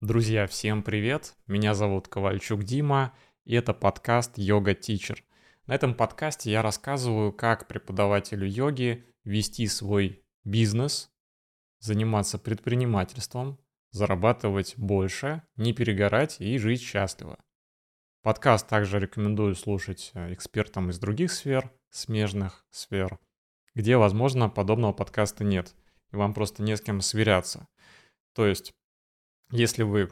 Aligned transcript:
Друзья, 0.00 0.46
всем 0.46 0.84
привет! 0.84 1.34
Меня 1.48 1.74
зовут 1.74 2.06
Ковальчук 2.06 2.62
Дима, 2.62 3.12
и 3.44 3.56
это 3.56 3.74
подкаст 3.74 4.38
«Йога 4.38 4.76
Тичер». 4.76 5.24
На 5.66 5.74
этом 5.74 5.92
подкасте 5.92 6.52
я 6.52 6.62
рассказываю, 6.62 7.32
как 7.32 7.66
преподавателю 7.66 8.46
йоги 8.46 9.04
вести 9.24 9.66
свой 9.66 10.22
бизнес, 10.44 11.10
заниматься 11.80 12.38
предпринимательством, 12.38 13.58
зарабатывать 13.90 14.74
больше, 14.76 15.42
не 15.56 15.72
перегорать 15.72 16.40
и 16.40 16.56
жить 16.58 16.80
счастливо. 16.80 17.36
Подкаст 18.22 18.68
также 18.68 19.00
рекомендую 19.00 19.56
слушать 19.56 20.12
э, 20.14 20.32
экспертам 20.32 20.90
из 20.90 21.00
других 21.00 21.32
сфер, 21.32 21.72
смежных 21.90 22.64
сфер, 22.70 23.18
где, 23.74 23.96
возможно, 23.96 24.48
подобного 24.48 24.92
подкаста 24.92 25.42
нет, 25.42 25.74
и 26.12 26.16
вам 26.16 26.34
просто 26.34 26.62
не 26.62 26.76
с 26.76 26.80
кем 26.80 27.00
сверяться. 27.00 27.66
То 28.32 28.46
есть 28.46 28.74
если 29.50 29.82
вы 29.82 30.10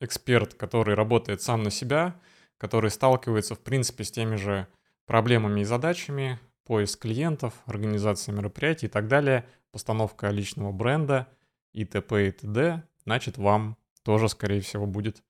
эксперт, 0.00 0.54
который 0.54 0.94
работает 0.94 1.42
сам 1.42 1.62
на 1.62 1.70
себя, 1.70 2.20
который 2.58 2.90
сталкивается, 2.90 3.54
в 3.54 3.60
принципе, 3.60 4.04
с 4.04 4.10
теми 4.10 4.36
же 4.36 4.66
проблемами 5.06 5.60
и 5.60 5.64
задачами, 5.64 6.38
поиск 6.64 7.02
клиентов, 7.02 7.54
организация 7.66 8.34
мероприятий 8.34 8.86
и 8.86 8.88
так 8.88 9.08
далее, 9.08 9.46
постановка 9.70 10.28
личного 10.30 10.72
бренда 10.72 11.28
и 11.72 11.84
т.п. 11.84 12.28
и 12.28 12.30
т.д., 12.30 12.82
значит, 13.04 13.38
вам 13.38 13.76
тоже, 14.04 14.28
скорее 14.28 14.60
всего, 14.60 14.86
будет 14.86 15.22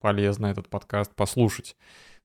полезно 0.00 0.46
этот 0.46 0.68
подкаст 0.68 1.14
послушать. 1.14 1.76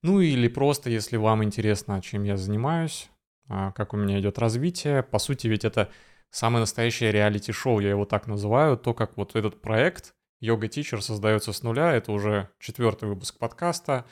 Ну 0.02 0.20
или 0.20 0.48
просто, 0.48 0.90
если 0.90 1.16
вам 1.16 1.42
интересно, 1.44 2.00
чем 2.02 2.24
я 2.24 2.36
занимаюсь, 2.36 3.10
а, 3.48 3.72
как 3.72 3.94
у 3.94 3.96
меня 3.96 4.20
идет 4.20 4.38
развитие, 4.38 5.02
по 5.02 5.18
сути, 5.18 5.46
ведь 5.46 5.64
это 5.64 5.90
самое 6.30 6.60
настоящее 6.60 7.12
реалити-шоу, 7.12 7.80
я 7.80 7.90
его 7.90 8.04
так 8.04 8.26
называю, 8.26 8.76
то, 8.76 8.94
как 8.94 9.16
вот 9.16 9.36
этот 9.36 9.60
проект 9.60 10.14
Йога 10.42 10.66
Тичер 10.66 11.00
создается 11.02 11.52
с 11.52 11.62
нуля. 11.62 11.92
Это 11.92 12.10
уже 12.10 12.50
четвертый 12.58 13.08
выпуск 13.08 13.38
подкаста. 13.38 14.04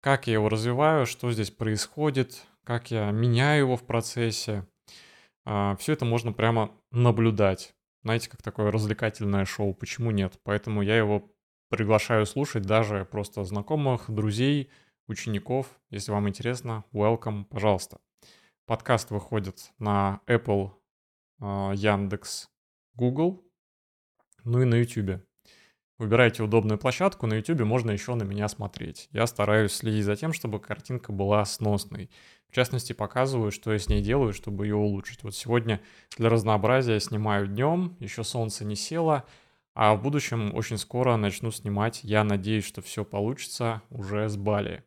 Как 0.00 0.26
я 0.26 0.34
его 0.34 0.50
развиваю, 0.50 1.06
что 1.06 1.32
здесь 1.32 1.50
происходит, 1.50 2.44
как 2.62 2.90
я 2.90 3.10
меняю 3.10 3.60
его 3.60 3.76
в 3.78 3.86
процессе. 3.86 4.66
А, 5.46 5.74
Все 5.76 5.94
это 5.94 6.04
можно 6.04 6.34
прямо 6.34 6.78
наблюдать. 6.90 7.74
Знаете, 8.02 8.28
как 8.28 8.42
такое 8.42 8.70
развлекательное 8.70 9.46
шоу, 9.46 9.72
почему 9.72 10.10
нет? 10.10 10.38
Поэтому 10.42 10.82
я 10.82 10.94
его 10.94 11.32
приглашаю 11.70 12.26
слушать 12.26 12.64
даже 12.64 13.06
просто 13.06 13.42
знакомых, 13.42 14.10
друзей, 14.10 14.68
учеников. 15.08 15.80
Если 15.88 16.12
вам 16.12 16.28
интересно, 16.28 16.84
welcome, 16.92 17.46
пожалуйста. 17.46 17.98
Подкаст 18.66 19.10
выходит 19.10 19.72
на 19.78 20.20
Apple, 20.26 20.72
а, 21.40 21.72
Яндекс, 21.72 22.50
Google, 22.94 23.42
ну 24.44 24.60
и 24.60 24.66
на 24.66 24.74
YouTube. 24.74 25.22
Выбирайте 26.02 26.42
удобную 26.42 26.78
площадку, 26.78 27.28
на 27.28 27.34
YouTube 27.34 27.60
можно 27.60 27.92
еще 27.92 28.16
на 28.16 28.24
меня 28.24 28.48
смотреть. 28.48 29.08
Я 29.12 29.24
стараюсь 29.28 29.70
следить 29.70 30.04
за 30.04 30.16
тем, 30.16 30.32
чтобы 30.32 30.58
картинка 30.58 31.12
была 31.12 31.44
сносной. 31.44 32.10
В 32.50 32.54
частности, 32.56 32.92
показываю, 32.92 33.52
что 33.52 33.72
я 33.72 33.78
с 33.78 33.88
ней 33.88 34.02
делаю, 34.02 34.32
чтобы 34.32 34.66
ее 34.66 34.74
улучшить. 34.74 35.22
Вот 35.22 35.36
сегодня 35.36 35.80
для 36.18 36.28
разнообразия 36.28 36.98
снимаю 36.98 37.46
днем, 37.46 37.96
еще 38.00 38.24
солнце 38.24 38.64
не 38.64 38.74
село, 38.74 39.22
а 39.74 39.94
в 39.94 40.02
будущем 40.02 40.52
очень 40.56 40.76
скоро 40.76 41.14
начну 41.14 41.52
снимать. 41.52 42.00
Я 42.02 42.24
надеюсь, 42.24 42.66
что 42.66 42.82
все 42.82 43.04
получится 43.04 43.80
уже 43.88 44.28
с 44.28 44.36
Бали. 44.36 44.82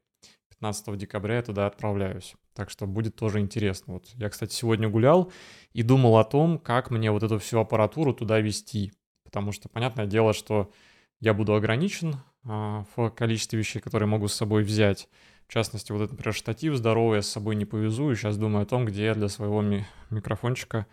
15 0.49 0.97
декабря 0.97 1.37
я 1.37 1.43
туда 1.43 1.65
отправляюсь. 1.65 2.35
Так 2.53 2.69
что 2.69 2.87
будет 2.87 3.15
тоже 3.15 3.39
интересно. 3.39 3.93
Вот 3.93 4.09
я, 4.15 4.27
кстати, 4.27 4.53
сегодня 4.53 4.89
гулял 4.89 5.31
и 5.71 5.81
думал 5.81 6.17
о 6.17 6.25
том, 6.25 6.59
как 6.59 6.91
мне 6.91 7.09
вот 7.09 7.23
эту 7.23 7.39
всю 7.39 7.59
аппаратуру 7.59 8.13
туда 8.13 8.41
вести. 8.41 8.91
Потому 9.23 9.53
что, 9.53 9.69
понятное 9.69 10.07
дело, 10.07 10.33
что 10.33 10.73
я 11.19 11.33
буду 11.33 11.55
ограничен 11.55 12.15
а, 12.43 12.85
в 12.95 13.09
количестве 13.11 13.59
вещей, 13.59 13.79
которые 13.79 14.07
могу 14.07 14.27
с 14.27 14.33
собой 14.33 14.63
взять. 14.63 15.09
В 15.47 15.53
частности, 15.53 15.91
вот 15.91 16.01
этот, 16.01 16.13
например, 16.13 16.33
штатив 16.33 16.75
здоровый 16.75 17.17
я 17.17 17.21
с 17.21 17.27
собой 17.27 17.55
не 17.55 17.65
повезу. 17.65 18.11
И 18.11 18.15
сейчас 18.15 18.37
думаю 18.37 18.63
о 18.63 18.65
том, 18.65 18.85
где 18.85 19.05
я 19.05 19.13
для 19.13 19.29
своего 19.29 19.61
ми- 19.61 19.85
микрофончика 20.09 20.87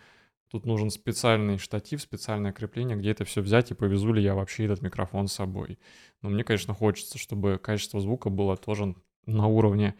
Тут 0.53 0.67
нужен 0.67 0.91
специальный 0.91 1.57
штатив, 1.57 1.99
специальное 1.99 2.51
крепление, 2.51 2.95
где 2.95 3.09
это 3.09 3.25
все 3.25 3.41
взять 3.41 3.71
и 3.71 3.73
повезу 3.73 4.13
ли 4.13 4.21
я 4.21 4.35
вообще 4.35 4.65
этот 4.65 4.83
микрофон 4.83 5.27
с 5.27 5.33
собой. 5.33 5.79
Но 6.21 6.29
мне, 6.29 6.43
конечно, 6.43 6.75
хочется, 6.75 7.17
чтобы 7.17 7.57
качество 7.57 7.99
звука 7.99 8.29
было 8.29 8.55
тоже 8.55 8.93
на 9.25 9.47
уровне, 9.47 9.95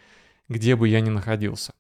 где 0.50 0.76
бы 0.76 0.88
я 0.88 1.02
ни 1.02 1.10
находился. 1.10 1.74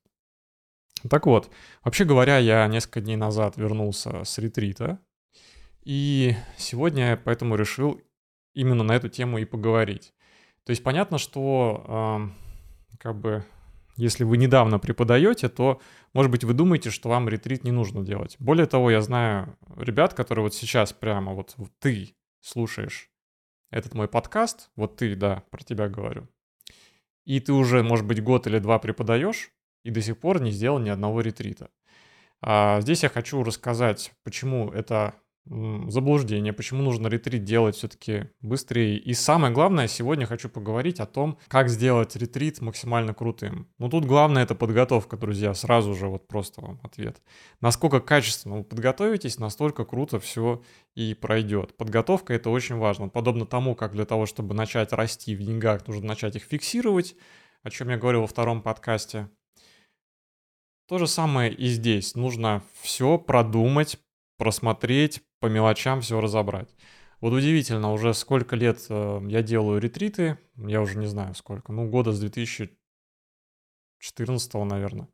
Так 1.07 1.27
вот, 1.27 1.51
вообще 1.83 2.03
говоря, 2.03 2.39
я 2.39 2.67
несколько 2.67 3.01
дней 3.01 3.15
назад 3.15 3.57
вернулся 3.57 4.23
с 4.23 4.39
ретрита, 4.39 4.97
и 5.83 6.35
сегодня 6.57 7.09
я 7.09 7.17
поэтому 7.17 7.55
решил 7.55 8.01
именно 8.53 8.83
на 8.83 8.93
эту 8.93 9.09
тему 9.09 9.37
и 9.37 9.45
поговорить. 9.45 10.13
То 10.65 10.71
есть 10.71 10.83
понятно, 10.83 11.17
что 11.17 12.31
э, 12.91 12.97
как 12.97 13.19
бы 13.19 13.45
если 13.95 14.23
вы 14.23 14.37
недавно 14.37 14.79
преподаете, 14.79 15.49
то, 15.49 15.79
может 16.13 16.31
быть, 16.31 16.43
вы 16.43 16.53
думаете, 16.53 16.89
что 16.89 17.09
вам 17.09 17.29
ретрит 17.29 17.63
не 17.63 17.71
нужно 17.71 18.01
делать. 18.03 18.35
Более 18.39 18.65
того, 18.65 18.89
я 18.89 19.01
знаю 19.01 19.55
ребят, 19.77 20.13
которые 20.13 20.43
вот 20.43 20.55
сейчас 20.55 20.93
прямо 20.93 21.33
вот, 21.33 21.53
вот 21.57 21.69
ты 21.79 22.15
слушаешь 22.41 23.11
этот 23.71 23.93
мой 23.93 24.07
подкаст, 24.07 24.71
вот 24.75 24.97
ты, 24.97 25.15
да, 25.15 25.43
про 25.51 25.63
тебя 25.63 25.89
говорю, 25.89 26.27
и 27.25 27.39
ты 27.39 27.53
уже, 27.53 27.83
может 27.83 28.05
быть, 28.05 28.21
год 28.21 28.47
или 28.47 28.59
два 28.59 28.79
преподаешь, 28.79 29.51
и 29.83 29.91
до 29.91 30.01
сих 30.01 30.17
пор 30.17 30.41
не 30.41 30.51
сделал 30.51 30.79
ни 30.79 30.89
одного 30.89 31.21
ретрита. 31.21 31.69
А 32.41 32.81
здесь 32.81 33.03
я 33.03 33.09
хочу 33.09 33.43
рассказать, 33.43 34.13
почему 34.23 34.69
это 34.69 35.15
заблуждение, 35.45 36.53
почему 36.53 36.83
нужно 36.83 37.07
ретрит 37.07 37.43
делать 37.43 37.75
все-таки 37.75 38.29
быстрее. 38.41 38.97
И 38.97 39.13
самое 39.13 39.53
главное, 39.53 39.87
сегодня 39.87 40.25
хочу 40.25 40.47
поговорить 40.47 40.99
о 40.99 41.05
том, 41.05 41.37
как 41.47 41.69
сделать 41.69 42.15
ретрит 42.15 42.61
максимально 42.61 43.13
крутым. 43.13 43.67
Ну 43.77 43.89
тут 43.89 44.05
главное 44.05 44.43
это 44.43 44.55
подготовка, 44.55 45.17
друзья, 45.17 45.53
сразу 45.53 45.95
же 45.95 46.07
вот 46.07 46.27
просто 46.27 46.61
вам 46.61 46.79
ответ. 46.83 47.21
Насколько 47.59 47.99
качественно 47.99 48.57
вы 48.57 48.63
подготовитесь, 48.63 49.37
настолько 49.37 49.83
круто 49.83 50.19
все 50.19 50.61
и 50.95 51.13
пройдет. 51.13 51.75
Подготовка 51.75 52.33
это 52.33 52.49
очень 52.49 52.77
важно. 52.77 53.09
Подобно 53.09 53.45
тому, 53.45 53.75
как 53.75 53.91
для 53.91 54.05
того, 54.05 54.25
чтобы 54.25 54.53
начать 54.53 54.93
расти 54.93 55.35
в 55.35 55.39
деньгах, 55.39 55.87
нужно 55.87 56.07
начать 56.07 56.37
их 56.37 56.43
фиксировать, 56.43 57.15
о 57.63 57.69
чем 57.69 57.89
я 57.89 57.97
говорил 57.97 58.21
во 58.21 58.27
втором 58.27 58.61
подкасте. 58.61 59.29
То 60.87 60.97
же 60.97 61.07
самое 61.07 61.51
и 61.51 61.67
здесь. 61.67 62.15
Нужно 62.15 62.63
все 62.81 63.17
продумать, 63.17 63.99
просмотреть, 64.37 65.21
по 65.43 65.47
мелочам 65.47 65.99
все 65.99 66.21
разобрать. 66.21 66.69
Вот 67.19 67.33
удивительно, 67.33 67.91
уже 67.91 68.13
сколько 68.13 68.55
лет 68.55 68.85
э, 68.87 69.19
я 69.27 69.41
делаю 69.41 69.81
ретриты, 69.81 70.37
я 70.55 70.79
уже 70.79 70.97
не 70.97 71.05
знаю 71.05 71.35
сколько, 71.35 71.73
ну 71.73 71.89
года 71.89 72.13
с 72.13 72.19
2014, 72.21 74.53
наверное. 74.53 75.09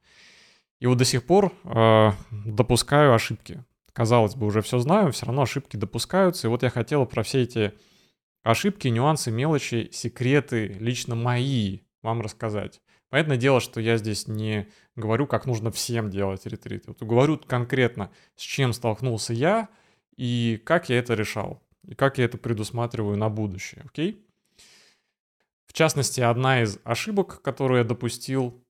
И 0.80 0.86
вот 0.86 1.00
до 1.00 1.06
сих 1.06 1.26
пор 1.26 1.52
э, 1.64 2.12
допускаю 2.46 3.16
ошибки. 3.16 3.64
Казалось 3.92 4.36
бы, 4.36 4.46
уже 4.46 4.62
все 4.62 4.78
знаю, 4.78 5.12
все 5.14 5.26
равно 5.26 5.42
ошибки 5.42 5.78
допускаются. 5.78 6.46
И 6.46 6.50
вот 6.52 6.62
я 6.62 6.70
хотел 6.70 7.08
про 7.08 7.24
все 7.24 7.42
эти 7.42 7.74
ошибки, 8.44 8.88
нюансы, 8.88 9.32
мелочи, 9.32 9.90
секреты, 9.92 10.78
лично 10.80 11.16
мои 11.16 11.80
вам 12.04 12.22
рассказать. 12.22 12.84
Понятное 13.10 13.38
дело, 13.38 13.62
что 13.62 13.82
я 13.82 13.98
здесь 13.98 14.28
не 14.28 14.68
говорю, 14.96 15.26
как 15.26 15.48
нужно 15.48 15.72
всем 15.72 16.12
делать 16.12 16.46
ретриты. 16.46 16.90
Вот 16.90 17.02
говорю 17.02 17.40
конкретно, 17.40 18.12
с 18.36 18.44
чем 18.44 18.74
столкнулся 18.74 19.34
я, 19.34 19.70
и 20.20 20.62
как 20.66 20.90
я 20.90 21.00
это 21.00 21.14
решал, 21.14 21.64
и 21.88 21.96
как 21.96 22.18
я 22.18 22.26
это 22.26 22.38
предусматриваю 22.38 23.16
на 23.16 23.30
будущее, 23.30 23.84
окей? 23.86 24.28
В 25.66 25.72
частности, 25.72 26.20
одна 26.20 26.62
из 26.62 26.78
ошибок, 26.84 27.42
которую 27.42 27.78
я 27.78 27.84
допустил 27.86 28.62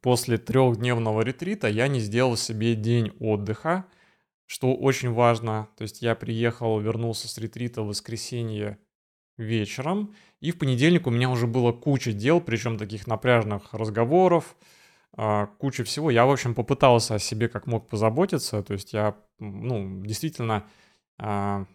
после 0.00 0.38
трехдневного 0.38 1.20
ретрита, 1.20 1.68
я 1.68 1.86
не 1.86 2.00
сделал 2.00 2.38
себе 2.38 2.74
день 2.74 3.12
отдыха, 3.20 3.84
что 4.46 4.74
очень 4.74 5.12
важно. 5.12 5.68
То 5.76 5.82
есть 5.82 6.00
я 6.00 6.14
приехал, 6.14 6.80
вернулся 6.80 7.28
с 7.28 7.36
ретрита 7.36 7.82
в 7.82 7.88
воскресенье 7.88 8.78
вечером, 9.36 10.14
и 10.40 10.50
в 10.50 10.58
понедельник 10.58 11.06
у 11.06 11.10
меня 11.10 11.28
уже 11.28 11.46
было 11.46 11.72
куча 11.72 12.14
дел, 12.14 12.40
причем 12.40 12.78
таких 12.78 13.06
напряжных 13.06 13.74
разговоров, 13.74 14.56
куча 15.58 15.84
всего. 15.84 16.10
Я, 16.10 16.26
в 16.26 16.30
общем, 16.30 16.54
попытался 16.54 17.14
о 17.14 17.18
себе 17.18 17.48
как 17.48 17.66
мог 17.66 17.88
позаботиться, 17.88 18.62
то 18.62 18.72
есть 18.72 18.92
я, 18.92 19.16
ну, 19.38 20.02
действительно 20.04 20.64
а, 21.18 21.66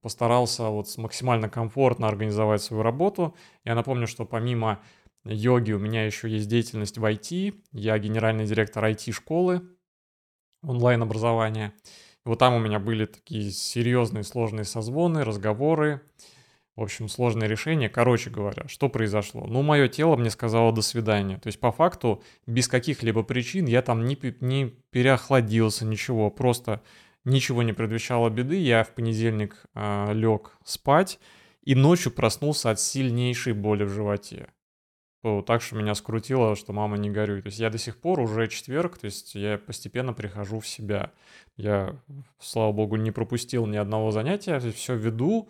постарался 0.00 0.68
вот 0.68 0.86
максимально 0.96 1.48
комфортно 1.48 2.08
организовать 2.08 2.62
свою 2.62 2.82
работу. 2.82 3.34
Я 3.64 3.74
напомню, 3.74 4.06
что 4.06 4.24
помимо 4.24 4.80
йоги 5.24 5.72
у 5.72 5.78
меня 5.78 6.06
еще 6.06 6.28
есть 6.30 6.48
деятельность 6.48 6.98
в 6.98 7.04
IT. 7.04 7.54
Я 7.72 7.98
генеральный 7.98 8.46
директор 8.46 8.84
IT-школы 8.84 9.62
онлайн-образования. 10.62 11.74
Вот 12.24 12.38
там 12.38 12.54
у 12.54 12.58
меня 12.58 12.78
были 12.78 13.04
такие 13.06 13.50
серьезные 13.50 14.24
сложные 14.24 14.64
созвоны, 14.64 15.24
разговоры, 15.24 16.00
в 16.76 16.82
общем, 16.82 17.08
сложное 17.08 17.48
решение. 17.48 17.88
Короче 17.88 18.28
говоря, 18.28 18.68
что 18.68 18.90
произошло? 18.90 19.46
Ну, 19.46 19.62
мое 19.62 19.88
тело 19.88 20.16
мне 20.16 20.28
сказало 20.28 20.72
«до 20.72 20.82
свидания». 20.82 21.38
То 21.38 21.46
есть, 21.46 21.58
по 21.58 21.72
факту, 21.72 22.22
без 22.46 22.68
каких-либо 22.68 23.22
причин 23.22 23.64
я 23.64 23.80
там 23.80 24.04
не, 24.04 24.18
не 24.40 24.74
переохладился, 24.90 25.86
ничего. 25.86 26.30
Просто 26.30 26.82
ничего 27.24 27.62
не 27.62 27.72
предвещало 27.72 28.28
беды. 28.28 28.56
Я 28.56 28.84
в 28.84 28.90
понедельник 28.90 29.64
э, 29.74 30.12
лег 30.12 30.58
спать. 30.64 31.18
и 31.62 31.74
ночью 31.74 32.12
проснулся 32.12 32.70
от 32.70 32.78
сильнейшей 32.78 33.54
боли 33.54 33.84
в 33.84 33.88
животе. 33.88 34.48
Так 35.46 35.60
что 35.60 35.74
меня 35.74 35.94
скрутило, 35.94 36.54
что 36.54 36.72
мама 36.72 36.98
не 36.98 37.10
горюй. 37.10 37.42
То 37.42 37.48
есть 37.48 37.58
я 37.58 37.70
до 37.70 37.78
сих 37.78 37.96
пор 37.96 38.20
уже 38.20 38.46
четверг, 38.46 38.98
то 38.98 39.06
есть 39.06 39.34
я 39.34 39.58
постепенно 39.58 40.12
прихожу 40.12 40.60
в 40.60 40.68
себя. 40.68 41.10
Я, 41.56 41.96
слава 42.38 42.70
богу, 42.70 42.96
не 42.96 43.10
пропустил 43.10 43.66
ни 43.66 43.76
одного 43.76 44.12
занятия, 44.12 44.60
все 44.60 44.94
веду 44.94 45.48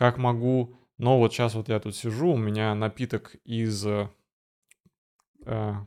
как 0.00 0.16
могу. 0.16 0.74
Но 0.96 1.18
вот 1.18 1.32
сейчас 1.32 1.54
вот 1.54 1.68
я 1.68 1.78
тут 1.78 1.94
сижу, 1.94 2.32
у 2.32 2.36
меня 2.38 2.74
напиток 2.74 3.36
из 3.44 3.86
э, 3.86 4.08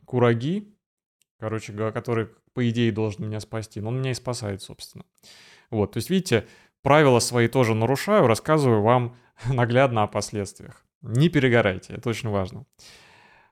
кураги, 0.06 0.72
короче, 1.40 1.74
который, 1.92 2.28
по 2.54 2.70
идее, 2.70 2.92
должен 2.92 3.26
меня 3.26 3.40
спасти, 3.40 3.82
но 3.82 3.90
он 3.90 4.00
меня 4.00 4.12
и 4.12 4.14
спасает, 4.14 4.62
собственно. 4.62 5.04
Вот, 5.72 5.94
то 5.94 5.98
есть, 5.98 6.12
видите, 6.12 6.48
правила 6.84 7.18
свои 7.18 7.48
тоже 7.48 7.74
нарушаю, 7.74 8.28
рассказываю 8.28 8.84
вам 8.84 9.18
наглядно 9.52 10.04
о 10.04 10.08
последствиях. 10.08 10.86
Не 11.02 11.30
перегорайте, 11.30 11.94
это 11.94 12.10
очень 12.10 12.30
важно. 12.30 12.68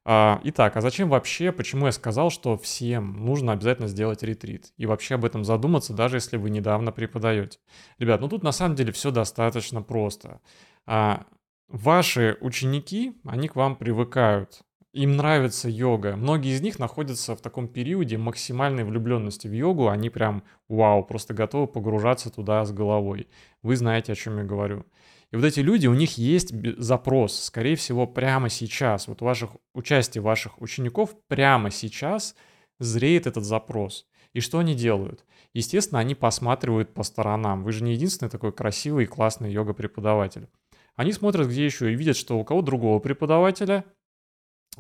А, 0.03 0.41
итак, 0.43 0.77
а 0.77 0.81
зачем 0.81 1.09
вообще, 1.09 1.51
почему 1.51 1.85
я 1.85 1.91
сказал, 1.91 2.31
что 2.31 2.57
всем 2.57 3.23
нужно 3.23 3.53
обязательно 3.53 3.87
сделать 3.87 4.23
ретрит? 4.23 4.73
И 4.77 4.87
вообще 4.87 5.15
об 5.15 5.25
этом 5.25 5.43
задуматься, 5.43 5.93
даже 5.93 6.17
если 6.17 6.37
вы 6.37 6.49
недавно 6.49 6.91
преподаете. 6.91 7.59
Ребят, 7.99 8.19
ну 8.19 8.27
тут 8.27 8.41
на 8.41 8.51
самом 8.51 8.75
деле 8.75 8.91
все 8.91 9.11
достаточно 9.11 9.83
просто. 9.83 10.41
А, 10.87 11.25
ваши 11.67 12.37
ученики, 12.41 13.13
они 13.25 13.47
к 13.47 13.55
вам 13.55 13.75
привыкают. 13.75 14.63
Им 14.93 15.15
нравится 15.15 15.69
йога. 15.69 16.17
Многие 16.17 16.53
из 16.53 16.61
них 16.61 16.77
находятся 16.77 17.35
в 17.35 17.41
таком 17.41 17.69
периоде 17.69 18.17
максимальной 18.17 18.83
влюбленности 18.83 19.47
в 19.47 19.53
йогу. 19.53 19.87
Они 19.87 20.09
прям, 20.09 20.43
вау, 20.67 21.03
просто 21.03 21.33
готовы 21.33 21.67
погружаться 21.67 22.29
туда 22.29 22.65
с 22.65 22.73
головой. 22.73 23.29
Вы 23.61 23.77
знаете, 23.77 24.11
о 24.11 24.15
чем 24.15 24.39
я 24.39 24.43
говорю. 24.43 24.85
И 25.31 25.35
вот 25.37 25.45
эти 25.45 25.61
люди, 25.61 25.87
у 25.87 25.93
них 25.93 26.17
есть 26.17 26.53
запрос, 26.77 27.39
скорее 27.39 27.75
всего, 27.75 28.05
прямо 28.05 28.49
сейчас. 28.49 29.07
Вот 29.07 29.21
ваших 29.21 29.51
участия 29.73 30.19
ваших 30.19 30.61
учеников 30.61 31.15
прямо 31.27 31.71
сейчас 31.71 32.35
зреет 32.79 33.27
этот 33.27 33.45
запрос. 33.45 34.05
И 34.33 34.41
что 34.41 34.59
они 34.59 34.75
делают? 34.75 35.25
Естественно, 35.53 35.99
они 35.99 36.15
посматривают 36.15 36.93
по 36.93 37.03
сторонам. 37.03 37.63
Вы 37.63 37.71
же 37.71 37.83
не 37.83 37.93
единственный 37.93 38.29
такой 38.29 38.51
красивый 38.51 39.05
и 39.05 39.07
классный 39.07 39.51
йога-преподаватель. 39.51 40.47
Они 40.95 41.13
смотрят, 41.13 41.47
где 41.47 41.65
еще, 41.65 41.91
и 41.91 41.95
видят, 41.95 42.17
что 42.17 42.37
у 42.37 42.43
кого 42.43 42.61
другого 42.61 42.99
преподавателя, 42.99 43.85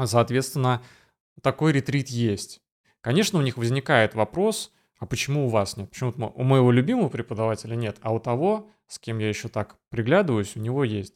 соответственно, 0.03 0.81
такой 1.41 1.71
ретрит 1.71 2.09
есть. 2.09 2.61
Конечно, 3.01 3.39
у 3.39 3.41
них 3.41 3.57
возникает 3.57 4.15
вопрос, 4.15 4.73
а 5.01 5.07
почему 5.07 5.47
у 5.47 5.49
вас 5.49 5.77
нет? 5.77 5.89
Почему 5.89 6.13
у 6.35 6.43
моего 6.43 6.71
любимого 6.71 7.09
преподавателя 7.09 7.73
нет, 7.73 7.97
а 8.01 8.13
у 8.13 8.19
того, 8.19 8.69
с 8.87 8.99
кем 8.99 9.17
я 9.17 9.29
еще 9.29 9.47
так 9.47 9.77
приглядываюсь, 9.89 10.55
у 10.55 10.59
него 10.59 10.83
есть. 10.83 11.15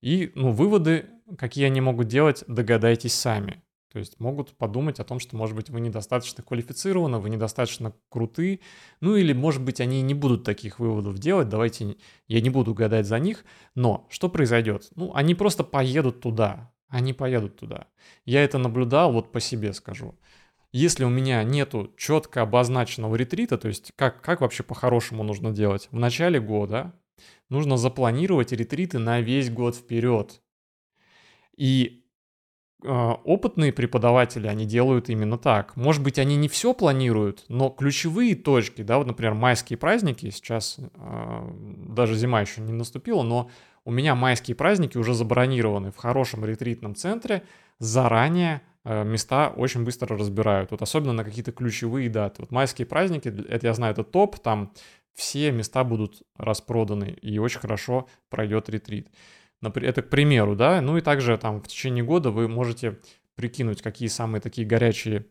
И, 0.00 0.30
ну, 0.36 0.52
выводы, 0.52 1.06
какие 1.36 1.64
они 1.64 1.80
могут 1.80 2.06
делать, 2.06 2.44
догадайтесь 2.46 3.12
сами. 3.12 3.60
То 3.92 3.98
есть 3.98 4.20
могут 4.20 4.56
подумать 4.56 5.00
о 5.00 5.04
том, 5.04 5.18
что, 5.18 5.36
может 5.36 5.56
быть, 5.56 5.68
вы 5.68 5.80
недостаточно 5.80 6.44
квалифицированы, 6.44 7.18
вы 7.18 7.28
недостаточно 7.28 7.92
круты, 8.08 8.60
ну 9.00 9.16
или, 9.16 9.32
может 9.32 9.62
быть, 9.62 9.80
они 9.80 10.00
не 10.02 10.14
будут 10.14 10.44
таких 10.44 10.78
выводов 10.78 11.18
делать, 11.18 11.48
давайте 11.48 11.96
я 12.28 12.40
не 12.40 12.50
буду 12.50 12.72
гадать 12.72 13.06
за 13.06 13.18
них, 13.18 13.44
но 13.74 14.06
что 14.10 14.28
произойдет? 14.28 14.90
Ну, 14.94 15.12
они 15.12 15.34
просто 15.34 15.64
поедут 15.64 16.20
туда, 16.20 16.72
они 16.86 17.12
поедут 17.12 17.56
туда. 17.56 17.88
Я 18.24 18.44
это 18.44 18.58
наблюдал, 18.58 19.12
вот 19.12 19.32
по 19.32 19.40
себе 19.40 19.72
скажу 19.72 20.14
если 20.76 21.04
у 21.04 21.08
меня 21.08 21.44
нету 21.44 21.92
четко 21.96 22.42
обозначенного 22.42 23.14
ретрита, 23.14 23.56
то 23.58 23.68
есть 23.68 23.92
как, 23.94 24.20
как 24.22 24.40
вообще 24.40 24.64
по-хорошему 24.64 25.22
нужно 25.22 25.52
делать? 25.52 25.88
В 25.92 25.98
начале 26.00 26.40
года 26.40 26.92
нужно 27.48 27.76
запланировать 27.76 28.50
ретриты 28.50 28.98
на 28.98 29.20
весь 29.20 29.50
год 29.50 29.76
вперед. 29.76 30.42
И 31.56 32.04
э, 32.82 32.88
опытные 32.88 33.72
преподаватели, 33.72 34.48
они 34.48 34.66
делают 34.66 35.08
именно 35.10 35.38
так. 35.38 35.76
Может 35.76 36.02
быть, 36.02 36.18
они 36.18 36.34
не 36.34 36.48
все 36.48 36.74
планируют, 36.74 37.44
но 37.46 37.70
ключевые 37.70 38.34
точки, 38.34 38.82
да, 38.82 38.98
вот, 38.98 39.06
например, 39.06 39.34
майские 39.34 39.76
праздники, 39.76 40.28
сейчас 40.30 40.78
э, 40.78 41.50
даже 41.88 42.16
зима 42.16 42.40
еще 42.40 42.60
не 42.62 42.72
наступила, 42.72 43.22
но 43.22 43.48
у 43.84 43.92
меня 43.92 44.16
майские 44.16 44.56
праздники 44.56 44.98
уже 44.98 45.14
забронированы 45.14 45.92
в 45.92 45.96
хорошем 45.98 46.44
ретритном 46.44 46.96
центре 46.96 47.44
заранее 47.78 48.62
места 48.84 49.48
очень 49.48 49.84
быстро 49.84 50.16
разбирают. 50.16 50.70
Вот 50.70 50.82
особенно 50.82 51.12
на 51.12 51.24
какие-то 51.24 51.52
ключевые 51.52 52.08
даты. 52.10 52.42
Вот 52.42 52.50
майские 52.50 52.86
праздники, 52.86 53.28
это 53.28 53.66
я 53.66 53.74
знаю, 53.74 53.92
это 53.92 54.04
топ, 54.04 54.38
там 54.38 54.72
все 55.14 55.50
места 55.52 55.84
будут 55.84 56.22
распроданы 56.36 57.16
и 57.22 57.38
очень 57.38 57.60
хорошо 57.60 58.08
пройдет 58.28 58.68
ретрит. 58.68 59.08
Это 59.62 60.02
к 60.02 60.10
примеру, 60.10 60.54
да, 60.56 60.80
ну 60.82 60.98
и 60.98 61.00
также 61.00 61.38
там 61.38 61.62
в 61.62 61.68
течение 61.68 62.04
года 62.04 62.30
вы 62.30 62.48
можете 62.48 62.98
прикинуть, 63.36 63.80
какие 63.80 64.08
самые 64.08 64.42
такие 64.42 64.66
горячие 64.66 65.26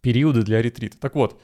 периоды 0.00 0.42
для 0.42 0.62
ретрита. 0.62 0.98
Так 0.98 1.14
вот, 1.14 1.40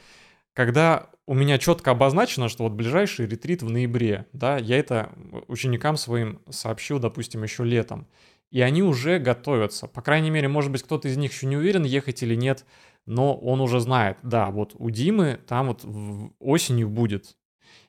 когда 0.54 1.10
у 1.26 1.34
меня 1.34 1.58
четко 1.58 1.90
обозначено, 1.90 2.48
что 2.48 2.64
вот 2.64 2.72
ближайший 2.72 3.26
ретрит 3.26 3.62
в 3.62 3.70
ноябре, 3.70 4.26
да, 4.32 4.56
я 4.56 4.78
это 4.78 5.12
ученикам 5.48 5.96
своим 5.96 6.40
сообщил, 6.48 6.98
допустим, 6.98 7.42
еще 7.42 7.64
летом 7.64 8.08
и 8.52 8.60
они 8.60 8.82
уже 8.82 9.18
готовятся. 9.18 9.88
По 9.88 10.02
крайней 10.02 10.30
мере, 10.30 10.46
может 10.46 10.70
быть, 10.70 10.82
кто-то 10.82 11.08
из 11.08 11.16
них 11.16 11.32
еще 11.32 11.46
не 11.46 11.56
уверен, 11.56 11.84
ехать 11.84 12.22
или 12.22 12.34
нет, 12.34 12.66
но 13.06 13.34
он 13.34 13.62
уже 13.62 13.80
знает, 13.80 14.18
да, 14.22 14.50
вот 14.50 14.74
у 14.78 14.90
Димы 14.90 15.40
там 15.48 15.68
вот 15.68 15.84
осенью 16.38 16.88
будет. 16.90 17.36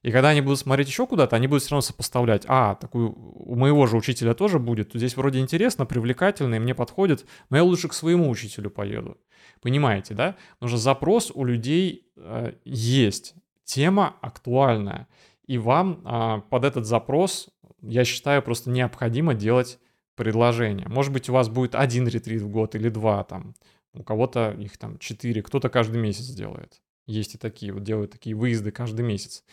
И 0.04 0.12
когда 0.12 0.30
они 0.30 0.42
будут 0.42 0.60
смотреть 0.60 0.88
еще 0.88 1.06
куда-то, 1.06 1.36
они 1.36 1.48
будут 1.48 1.64
все 1.64 1.72
равно 1.72 1.82
сопоставлять. 1.82 2.46
А, 2.48 2.76
такую 2.76 3.14
у 3.14 3.56
моего 3.56 3.86
же 3.88 3.98
учителя 3.98 4.34
тоже 4.34 4.58
будет. 4.58 4.92
Здесь 4.94 5.18
вроде 5.18 5.40
интересно, 5.40 5.86
привлекательно, 5.86 6.56
и 6.56 6.60
мне 6.60 6.74
подходит, 6.74 7.26
но 7.50 7.58
я 7.58 7.64
лучше 7.64 7.90
к 7.90 7.94
своему 7.94 8.30
учителю 8.30 8.70
поеду. 8.70 9.18
Понимаете, 9.62 10.14
да? 10.14 10.36
Потому 10.54 10.70
что 10.70 10.78
запрос 10.78 11.32
у 11.34 11.44
людей 11.44 12.08
э, 12.16 12.54
есть, 12.64 13.36
тема 13.66 14.16
актуальная. 14.22 15.08
И 15.46 15.58
вам 15.58 16.02
э, 16.06 16.42
под 16.50 16.64
этот 16.64 16.86
запрос, 16.86 17.50
я 17.82 18.06
считаю, 18.06 18.42
просто 18.42 18.70
необходимо 18.70 19.34
делать 19.34 19.80
предложения. 20.16 20.88
Может 20.88 21.12
быть, 21.12 21.30
у 21.30 21.34
вас 21.34 21.50
будет 21.50 21.76
один 21.76 22.08
ретрит 22.08 22.42
в 22.42 22.50
год 22.50 22.76
или 22.76 22.90
два 22.90 23.24
там. 23.24 23.56
У 23.94 24.04
кого-то 24.04 24.52
их 24.60 24.78
там 24.78 24.98
четыре, 24.98 25.42
кто-то 25.42 25.70
каждый 25.70 26.02
месяц 26.02 26.28
делает. 26.28 26.82
Есть 27.06 27.36
и 27.36 27.38
такие, 27.38 27.74
вот 27.74 27.84
делают 27.84 28.12
такие 28.12 28.36
выезды 28.36 28.72
каждый 28.72 29.06
месяц. 29.06 29.44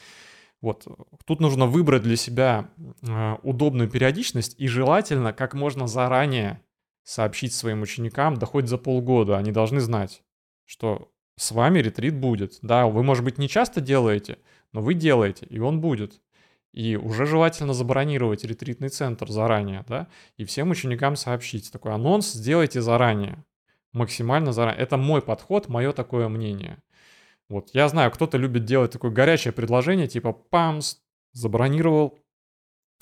Вот. 0.60 0.86
Тут 1.24 1.40
нужно 1.40 1.66
выбрать 1.66 2.02
для 2.02 2.16
себя 2.16 2.70
э, 3.02 3.36
удобную 3.42 3.88
периодичность 3.88 4.54
и 4.58 4.66
желательно 4.66 5.32
как 5.32 5.54
можно 5.54 5.86
заранее 5.86 6.62
сообщить 7.02 7.54
своим 7.54 7.82
ученикам, 7.82 8.36
да 8.36 8.46
хоть 8.46 8.68
за 8.68 8.78
полгода. 8.78 9.38
Они 9.38 9.52
должны 9.52 9.80
знать, 9.80 10.22
что 10.66 11.10
с 11.36 11.50
вами 11.52 11.78
ретрит 11.78 12.14
будет. 12.14 12.58
Да, 12.62 12.86
вы, 12.86 13.02
может 13.02 13.24
быть, 13.24 13.38
не 13.38 13.48
часто 13.48 13.80
делаете, 13.80 14.38
но 14.72 14.82
вы 14.82 14.94
делаете, 14.94 15.46
и 15.46 15.58
он 15.58 15.80
будет. 15.80 16.20
И 16.72 16.96
уже 16.96 17.26
желательно 17.26 17.74
забронировать 17.74 18.44
ретритный 18.44 18.88
центр 18.88 19.28
заранее, 19.28 19.84
да, 19.88 20.06
и 20.36 20.44
всем 20.44 20.70
ученикам 20.70 21.16
сообщить. 21.16 21.72
Такой 21.72 21.92
анонс 21.92 22.32
сделайте 22.32 22.80
заранее, 22.80 23.44
максимально 23.92 24.52
заранее. 24.52 24.82
Это 24.82 24.96
мой 24.96 25.20
подход, 25.20 25.68
мое 25.68 25.92
такое 25.92 26.28
мнение. 26.28 26.78
Вот, 27.48 27.70
я 27.72 27.88
знаю, 27.88 28.12
кто-то 28.12 28.38
любит 28.38 28.64
делать 28.64 28.92
такое 28.92 29.10
горячее 29.10 29.52
предложение, 29.52 30.06
типа 30.06 30.32
«памс», 30.32 30.98
забронировал 31.32 32.16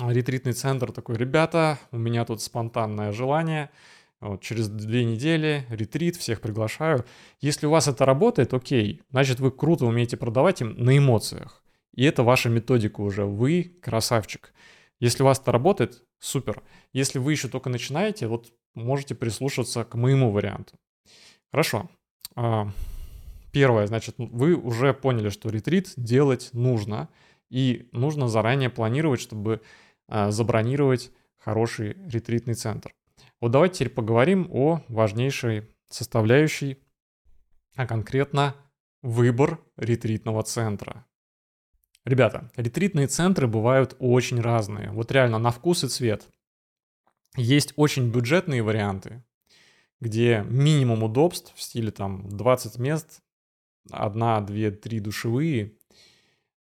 ретритный 0.01 0.55
центр, 0.55 0.91
такой 0.91 1.17
«ребята, 1.17 1.79
у 1.91 1.99
меня 1.99 2.25
тут 2.25 2.41
спонтанное 2.41 3.13
желание», 3.13 3.71
вот, 4.21 4.43
через 4.43 4.69
две 4.69 5.05
недели 5.05 5.65
ретрит, 5.71 6.17
всех 6.17 6.41
приглашаю. 6.41 7.05
Если 7.41 7.67
у 7.67 7.71
вас 7.71 7.87
это 7.87 8.05
работает, 8.05 8.53
окей, 8.53 9.03
значит 9.11 9.39
вы 9.39 9.53
круто 9.53 9.87
умеете 9.87 10.17
продавать 10.17 10.61
им 10.61 10.75
на 10.77 10.97
эмоциях. 10.97 11.63
И 11.99 12.05
это 12.05 12.23
ваша 12.23 12.49
методика 12.49 13.00
уже. 13.00 13.25
Вы 13.25 13.76
красавчик. 13.83 14.55
Если 15.00 15.25
у 15.25 15.26
вас 15.26 15.40
это 15.40 15.50
работает, 15.50 16.05
супер. 16.21 16.62
Если 16.93 17.19
вы 17.19 17.33
еще 17.33 17.49
только 17.49 17.71
начинаете, 17.71 18.28
вот 18.28 18.52
можете 18.76 19.17
прислушаться 19.17 19.83
к 19.83 19.97
моему 19.97 20.31
варианту. 20.31 20.76
Хорошо. 21.50 21.90
А, 22.37 22.71
первое, 23.50 23.88
значит, 23.88 24.14
вы 24.17 24.55
уже 24.55 24.95
поняли, 24.95 25.28
что 25.28 25.50
ретрит 25.50 25.93
делать 25.97 26.50
нужно. 26.52 27.09
И 27.50 27.88
нужно 27.90 28.28
заранее 28.28 28.71
планировать, 28.71 29.21
чтобы 29.21 29.61
а, 30.07 30.31
забронировать 30.31 31.11
хороший 31.37 31.95
ретритный 32.07 32.55
центр. 32.55 32.95
Вот 33.40 33.50
давайте 33.50 33.78
теперь 33.78 33.95
поговорим 33.95 34.49
о 34.52 34.85
важнейшей 34.87 35.69
составляющей, 35.90 36.78
а 37.75 37.88
конкретно 37.88 38.55
выбор 39.02 39.59
ретритного 39.76 40.45
центра. 40.45 41.08
Ребята, 42.05 42.50
ретритные 42.57 43.07
центры 43.07 43.47
бывают 43.47 43.97
очень 43.99 44.40
разные. 44.40 44.90
Вот 44.93 45.12
реально 45.12 45.38
на 45.38 45.50
вкус 45.50 45.85
и 45.85 45.88
цвет. 45.88 46.26
Есть 47.37 47.73
очень 47.76 48.11
бюджетные 48.11 48.62
варианты, 48.62 49.23
где 50.00 50.45
минимум 50.49 51.02
удобств 51.02 51.52
в 51.55 51.62
стиле 51.62 51.90
там 51.90 52.28
20 52.28 52.78
мест, 52.78 53.21
одна, 53.90 54.40
две, 54.40 54.71
три 54.71 55.00
душевые, 55.00 55.76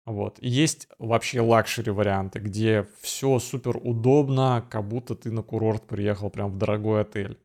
Вот. 0.06 0.38
И 0.40 0.48
есть 0.48 0.88
вообще 0.98 1.40
luxury 1.40 1.90
варианты, 1.90 2.38
где 2.38 2.86
все 3.00 3.38
супер 3.40 3.76
удобно, 3.76 4.66
как 4.70 4.86
будто 4.88 5.14
ты 5.16 5.32
на 5.32 5.42
курорт 5.42 5.86
приехал 5.86 6.30
прям 6.30 6.52
в 6.52 6.58
дорогой 6.58 7.02
отель. 7.02 7.38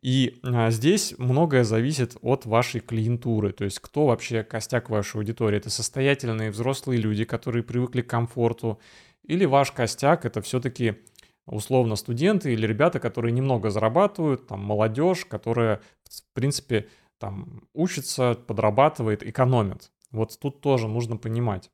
И 0.00 0.38
а, 0.44 0.70
здесь 0.70 1.14
многое 1.18 1.64
зависит 1.64 2.16
от 2.22 2.46
вашей 2.46 2.80
клиентуры, 2.80 3.52
то 3.52 3.64
есть 3.64 3.80
кто 3.80 4.06
вообще 4.06 4.44
костяк 4.44 4.90
вашей 4.90 5.16
аудитории. 5.16 5.58
Это 5.58 5.70
состоятельные 5.70 6.50
взрослые 6.50 7.00
люди, 7.00 7.24
которые 7.24 7.64
привыкли 7.64 8.02
к 8.02 8.10
комфорту, 8.10 8.80
или 9.24 9.44
ваш 9.44 9.72
костяк 9.72 10.24
это 10.24 10.40
все-таки 10.40 10.98
условно 11.46 11.96
студенты 11.96 12.52
или 12.52 12.66
ребята, 12.66 13.00
которые 13.00 13.32
немного 13.32 13.70
зарабатывают, 13.70 14.46
там 14.46 14.60
молодежь, 14.60 15.24
которая 15.24 15.80
в 16.04 16.34
принципе 16.34 16.88
там 17.18 17.62
учится, 17.72 18.34
подрабатывает, 18.34 19.22
экономит. 19.22 19.90
Вот 20.12 20.38
тут 20.40 20.60
тоже 20.60 20.88
нужно 20.88 21.16
понимать. 21.16 21.70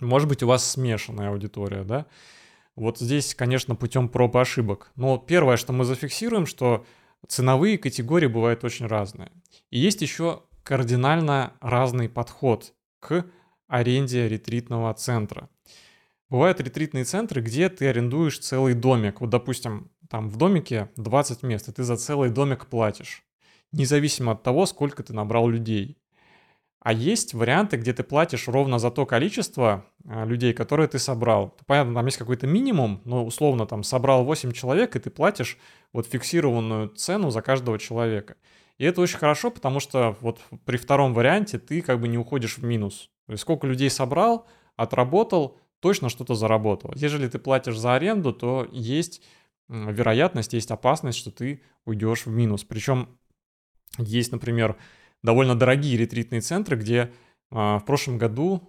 Может 0.00 0.28
быть, 0.28 0.42
у 0.42 0.46
вас 0.46 0.68
смешанная 0.68 1.30
аудитория, 1.30 1.82
да? 1.82 2.06
Вот 2.76 2.98
здесь, 2.98 3.34
конечно, 3.34 3.76
путем 3.76 4.08
проб 4.08 4.36
и 4.36 4.38
ошибок. 4.38 4.90
Но 4.96 5.18
первое, 5.18 5.56
что 5.56 5.72
мы 5.72 5.84
зафиксируем, 5.84 6.46
что 6.46 6.84
ценовые 7.28 7.78
категории 7.78 8.26
бывают 8.26 8.64
очень 8.64 8.86
разные. 8.86 9.30
И 9.70 9.78
есть 9.78 10.02
еще 10.02 10.42
кардинально 10.62 11.54
разный 11.60 12.08
подход 12.08 12.74
к 13.00 13.26
аренде 13.68 14.28
ретритного 14.28 14.92
центра. 14.94 15.48
Бывают 16.28 16.60
ретритные 16.60 17.04
центры, 17.04 17.42
где 17.42 17.68
ты 17.68 17.86
арендуешь 17.86 18.38
целый 18.38 18.74
домик. 18.74 19.20
Вот, 19.20 19.30
допустим, 19.30 19.90
там 20.08 20.28
в 20.28 20.36
домике 20.36 20.90
20 20.96 21.42
мест, 21.42 21.68
и 21.68 21.72
ты 21.72 21.82
за 21.82 21.96
целый 21.96 22.30
домик 22.30 22.66
платишь. 22.66 23.22
Независимо 23.72 24.32
от 24.32 24.42
того, 24.42 24.66
сколько 24.66 25.02
ты 25.02 25.12
набрал 25.12 25.48
людей. 25.48 25.98
А 26.84 26.92
есть 26.92 27.32
варианты, 27.32 27.78
где 27.78 27.94
ты 27.94 28.02
платишь 28.02 28.46
ровно 28.46 28.78
за 28.78 28.90
то 28.90 29.06
количество 29.06 29.86
а, 30.06 30.26
людей, 30.26 30.52
которые 30.52 30.86
ты 30.86 30.98
собрал. 30.98 31.56
Понятно, 31.66 31.94
там 31.94 32.04
есть 32.04 32.18
какой-то 32.18 32.46
минимум, 32.46 33.00
но 33.06 33.24
условно 33.24 33.66
там 33.66 33.82
собрал 33.82 34.22
8 34.26 34.52
человек, 34.52 34.94
и 34.94 34.98
ты 34.98 35.08
платишь 35.08 35.56
вот 35.94 36.06
фиксированную 36.06 36.88
цену 36.90 37.30
за 37.30 37.40
каждого 37.40 37.78
человека. 37.78 38.36
И 38.76 38.84
это 38.84 39.00
очень 39.00 39.16
хорошо, 39.16 39.50
потому 39.50 39.80
что 39.80 40.14
вот 40.20 40.40
при 40.66 40.76
втором 40.76 41.14
варианте 41.14 41.58
ты 41.58 41.80
как 41.80 41.98
бы 42.00 42.06
не 42.06 42.18
уходишь 42.18 42.58
в 42.58 42.64
минус. 42.64 43.08
То 43.26 43.32
есть 43.32 43.40
сколько 43.40 43.66
людей 43.66 43.88
собрал, 43.88 44.46
отработал, 44.76 45.56
точно 45.80 46.10
что-то 46.10 46.34
заработал. 46.34 46.92
Если 46.94 47.26
ты 47.28 47.38
платишь 47.38 47.78
за 47.78 47.94
аренду, 47.94 48.34
то 48.34 48.68
есть 48.70 49.22
вероятность, 49.68 50.52
есть 50.52 50.70
опасность, 50.70 51.16
что 51.16 51.30
ты 51.30 51.62
уйдешь 51.86 52.26
в 52.26 52.30
минус. 52.30 52.62
Причем 52.62 53.08
есть, 53.96 54.32
например, 54.32 54.76
довольно 55.24 55.56
дорогие 55.56 55.96
ретритные 55.96 56.42
центры, 56.42 56.76
где 56.76 57.10
а, 57.50 57.78
в 57.78 57.84
прошлом 57.84 58.18
году, 58.18 58.62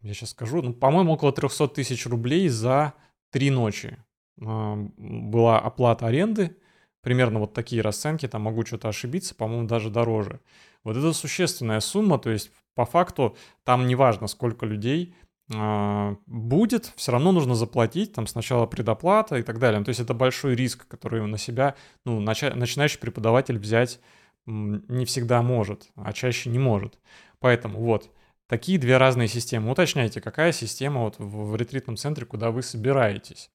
я 0.00 0.14
сейчас 0.14 0.30
скажу, 0.30 0.62
ну, 0.62 0.72
по-моему, 0.72 1.12
около 1.12 1.32
300 1.32 1.68
тысяч 1.68 2.06
рублей 2.06 2.48
за 2.48 2.94
три 3.30 3.50
ночи 3.50 3.98
а, 4.42 4.74
была 4.96 5.60
оплата 5.60 6.06
аренды. 6.06 6.56
Примерно 7.02 7.38
вот 7.38 7.52
такие 7.52 7.82
расценки, 7.82 8.26
там 8.26 8.42
могу 8.42 8.64
что-то 8.64 8.88
ошибиться, 8.88 9.34
по-моему, 9.34 9.68
даже 9.68 9.90
дороже. 9.90 10.40
Вот 10.82 10.96
это 10.96 11.12
существенная 11.12 11.80
сумма, 11.80 12.18
то 12.18 12.30
есть 12.30 12.50
по 12.74 12.84
факту 12.84 13.36
там 13.62 13.86
не 13.86 13.94
важно, 13.94 14.26
сколько 14.26 14.66
людей 14.66 15.14
э, 15.54 16.16
будет, 16.26 16.92
все 16.96 17.12
равно 17.12 17.30
нужно 17.30 17.54
заплатить, 17.54 18.12
там 18.12 18.26
сначала 18.26 18.66
предоплата 18.66 19.36
и 19.36 19.42
так 19.42 19.60
далее. 19.60 19.84
То 19.84 19.90
есть 19.90 20.00
это 20.00 20.14
большой 20.14 20.56
риск, 20.56 20.88
который 20.88 21.24
на 21.26 21.38
себя 21.38 21.76
ну, 22.04 22.20
начи- 22.20 22.52
начинающий 22.54 22.98
преподаватель 22.98 23.58
взять 23.58 24.00
не 24.46 25.04
всегда 25.04 25.42
может, 25.42 25.90
а 25.96 26.12
чаще 26.12 26.50
не 26.50 26.58
может. 26.58 26.98
Поэтому 27.40 27.80
вот, 27.80 28.10
такие 28.46 28.78
две 28.78 28.96
разные 28.96 29.28
системы. 29.28 29.70
Уточняйте, 29.70 30.20
какая 30.20 30.52
система 30.52 31.02
вот 31.02 31.18
в, 31.18 31.50
в 31.50 31.56
ретритном 31.56 31.96
центре, 31.96 32.26
куда 32.26 32.50
вы 32.50 32.62
собираетесь. 32.62 33.50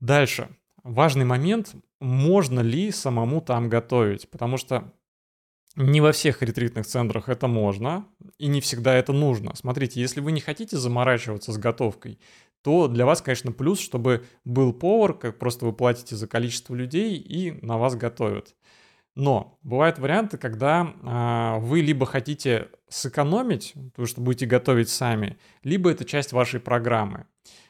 Дальше. 0.00 0.48
Важный 0.82 1.24
момент, 1.24 1.74
можно 2.00 2.60
ли 2.60 2.90
самому 2.90 3.40
там 3.40 3.68
готовить, 3.68 4.28
потому 4.30 4.58
что 4.58 4.92
не 5.76 6.00
во 6.00 6.12
всех 6.12 6.42
ретритных 6.42 6.86
центрах 6.86 7.28
это 7.28 7.48
можно, 7.48 8.06
и 8.38 8.46
не 8.46 8.60
всегда 8.60 8.94
это 8.94 9.12
нужно. 9.12 9.56
Смотрите, 9.56 10.00
если 10.00 10.20
вы 10.20 10.32
не 10.32 10.40
хотите 10.40 10.76
заморачиваться 10.76 11.52
с 11.52 11.58
готовкой, 11.58 12.20
то 12.62 12.88
для 12.88 13.04
вас, 13.06 13.20
конечно, 13.22 13.50
плюс, 13.50 13.80
чтобы 13.80 14.24
был 14.44 14.72
повар, 14.72 15.14
как 15.14 15.38
просто 15.38 15.66
вы 15.66 15.72
платите 15.72 16.16
за 16.16 16.26
количество 16.28 16.74
людей 16.74 17.16
и 17.16 17.52
на 17.64 17.76
вас 17.76 17.96
готовят. 17.96 18.54
Но 19.14 19.58
бывают 19.62 19.98
варианты, 19.98 20.38
когда 20.38 20.92
э, 21.02 21.60
вы 21.60 21.82
либо 21.82 22.04
хотите 22.04 22.68
сэкономить, 22.88 23.74
потому 23.92 24.06
что 24.06 24.20
будете 24.20 24.46
готовить 24.46 24.88
сами, 24.88 25.38
либо 25.62 25.90
это 25.90 26.04
часть 26.04 26.32
вашей 26.32 26.58
программы. 26.58 27.26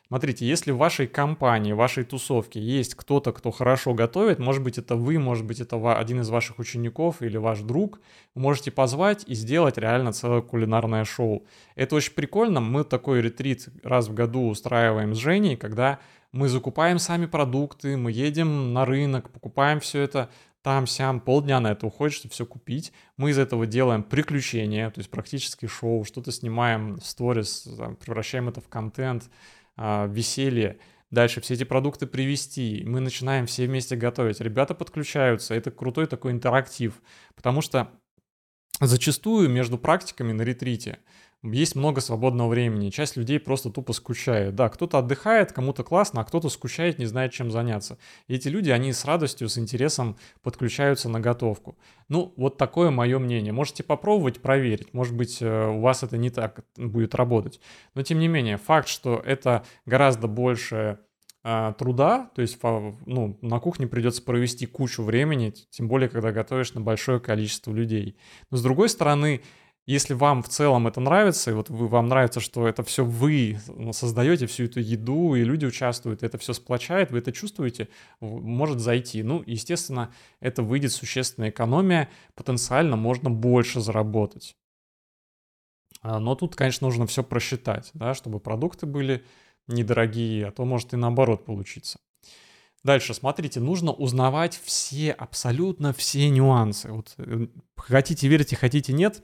Смотрите, 0.09 0.47
если 0.47 0.71
в 0.71 0.77
вашей 0.77 1.07
компании, 1.07 1.73
в 1.73 1.79
вашей 1.79 2.05
тусовке 2.05 2.61
есть 2.61 2.95
кто-то, 2.95 3.33
кто 3.33 3.51
хорошо 3.51 3.95
готовит, 3.95 4.39
может 4.39 4.63
быть 4.63 4.79
это 4.79 4.97
вы, 4.97 5.19
может 5.19 5.47
быть 5.47 5.61
это 5.61 5.99
один 5.99 6.21
из 6.21 6.29
ваших 6.29 6.59
учеников 6.59 7.23
или 7.23 7.39
ваш 7.39 7.61
друг, 7.61 8.01
вы 8.35 8.43
можете 8.43 8.71
позвать 8.71 9.25
и 9.27 9.35
сделать 9.35 9.79
реально 9.79 10.13
целое 10.13 10.43
кулинарное 10.43 11.05
шоу. 11.05 11.47
Это 11.75 11.97
очень 11.97 12.13
прикольно, 12.13 12.61
мы 12.61 12.85
такой 12.85 13.23
ретрит 13.23 13.69
раз 13.83 14.09
в 14.09 14.15
году 14.15 14.49
устраиваем 14.49 15.15
с 15.15 15.19
Женей, 15.19 15.57
когда 15.57 15.99
мы 16.33 16.49
закупаем 16.49 16.99
сами 16.99 17.27
продукты, 17.27 17.97
мы 17.97 18.13
едем 18.13 18.75
на 18.75 18.85
рынок, 18.85 19.31
покупаем 19.31 19.81
все 19.81 20.03
это 20.03 20.31
там-сям, 20.64 21.21
полдня 21.21 21.61
на 21.61 21.73
это 21.73 21.87
уходит, 21.87 22.16
чтобы 22.16 22.33
все 22.33 22.47
купить. 22.47 22.90
Мы 23.18 23.30
из 23.30 23.38
этого 23.38 23.66
делаем 23.66 24.02
приключения, 24.02 24.88
то 24.90 24.99
есть 24.99 25.11
практически 25.11 25.66
шоу, 25.66 26.04
что-то 26.04 26.33
снимаем 26.33 26.97
в 26.97 27.04
сторис, 27.04 27.68
превращаем 28.00 28.49
это 28.49 28.62
в 28.62 28.68
контент, 28.68 29.25
а, 29.76 30.06
веселье. 30.06 30.78
Дальше 31.11 31.42
все 31.42 31.52
эти 31.52 31.64
продукты 31.64 32.06
привезти, 32.06 32.83
мы 32.87 33.00
начинаем 33.00 33.44
все 33.44 33.66
вместе 33.66 33.94
готовить. 33.94 34.40
Ребята 34.40 34.75
подключаются, 34.75 35.54
это 35.54 35.71
крутой 35.71 36.06
такой 36.06 36.33
интерактив, 36.33 36.94
потому 37.37 37.61
что 37.61 37.90
зачастую 38.80 39.50
между 39.50 39.76
практиками 39.76 40.33
на 40.33 40.42
ретрите 40.42 40.99
есть 41.53 41.77
много 41.77 42.01
свободного 42.01 42.49
времени. 42.49 42.91
Часть 42.91 43.17
людей 43.17 43.39
просто 43.39 43.71
тупо 43.71 43.93
скучает. 43.93 44.55
Да, 44.55 44.69
кто-то 44.69 44.99
отдыхает, 44.99 45.53
кому-то 45.53 45.85
классно, 45.85 46.21
а 46.21 46.25
кто-то 46.25 46.49
скучает, 46.49 46.99
не 46.99 47.07
знает, 47.07 47.33
чем 47.33 47.51
заняться. 47.51 47.99
И 48.29 48.35
эти 48.35 48.49
люди, 48.49 48.71
они 48.71 48.93
с 48.93 49.05
радостью, 49.05 49.49
с 49.49 49.59
интересом 49.59 50.17
подключаются 50.43 51.09
на 51.09 51.21
готовку. 51.21 51.77
Ну, 52.09 52.33
вот 52.37 52.57
такое 52.57 52.91
мое 52.91 53.19
мнение. 53.19 53.53
Можете 53.53 53.83
попробовать, 53.83 54.41
проверить. 54.41 54.95
Может 54.95 55.15
быть, 55.15 55.39
э, 55.41 55.67
у 55.69 55.81
вас 55.81 56.03
это 56.03 56.17
не 56.17 56.31
так 56.31 56.65
будет 56.77 57.15
работать. 57.15 57.61
Но, 57.95 58.03
тем 58.03 58.19
не 58.19 58.29
менее, 58.29 58.57
факт, 58.57 58.89
что 58.89 59.23
это 59.25 59.65
гораздо 59.87 60.29
больше 60.29 60.99
а, 61.47 61.75
труда, 61.75 62.31
то 62.35 62.41
есть 62.41 62.59
ну, 62.63 63.39
на 63.43 63.61
кухне 63.61 63.87
придется 63.87 64.23
провести 64.23 64.65
кучу 64.65 65.03
времени, 65.03 65.51
тем 65.51 65.89
более, 65.89 66.09
когда 66.09 66.33
готовишь 66.33 66.73
на 66.73 66.81
большое 66.81 67.21
количество 67.21 67.71
людей. 67.71 68.17
Но 68.51 68.57
с 68.57 68.63
другой 68.63 68.89
стороны, 68.89 69.43
если 69.87 70.14
вам 70.14 70.43
в 70.43 70.49
целом 70.49 70.87
это 70.87 71.00
нравится, 71.00 71.50
и 71.50 71.55
вот 71.55 71.69
вы, 71.69 71.88
вам 71.88 72.09
нравится, 72.09 72.41
что 72.41 72.67
это 72.67 72.83
все 72.83 73.05
вы 73.05 73.59
создаете, 73.93 74.47
всю 74.47 74.64
эту 74.64 74.81
еду, 74.81 75.35
и 75.35 75.45
люди 75.45 75.67
участвуют, 75.67 76.23
это 76.23 76.38
все 76.38 76.55
сплочает, 76.55 77.11
вы 77.11 77.19
это 77.19 77.33
чувствуете, 77.33 77.88
может 78.21 78.81
зайти. 78.81 79.23
Ну, 79.23 79.43
естественно, 79.45 80.12
это 80.41 80.62
выйдет 80.62 80.93
существенная 80.93 81.50
экономия, 81.50 82.09
потенциально 82.35 82.97
можно 82.97 83.31
больше 83.31 83.81
заработать. 83.81 84.57
А, 86.00 86.19
но 86.19 86.35
тут, 86.35 86.57
конечно, 86.57 86.87
нужно 86.87 87.07
все 87.07 87.23
просчитать, 87.23 87.91
да, 87.93 88.14
чтобы 88.14 88.41
продукты 88.41 88.87
были 88.87 89.25
недорогие, 89.67 90.47
а 90.47 90.53
то 90.53 90.64
может 90.64 90.95
и 90.95 90.97
наоборот 90.97 91.45
получиться. 91.45 91.99
Дальше, 92.85 93.14
смотрите, 93.14 93.61
нужно 93.61 93.93
узнавать 93.93 94.61
все, 94.62 95.12
абсолютно 95.12 95.95
все 95.95 96.29
нюансы. 96.29 96.91
Вот 96.93 97.14
э, 97.17 97.47
хотите 97.76 98.29
верьте, 98.29 98.57
хотите 98.57 98.93
нет, 98.93 99.23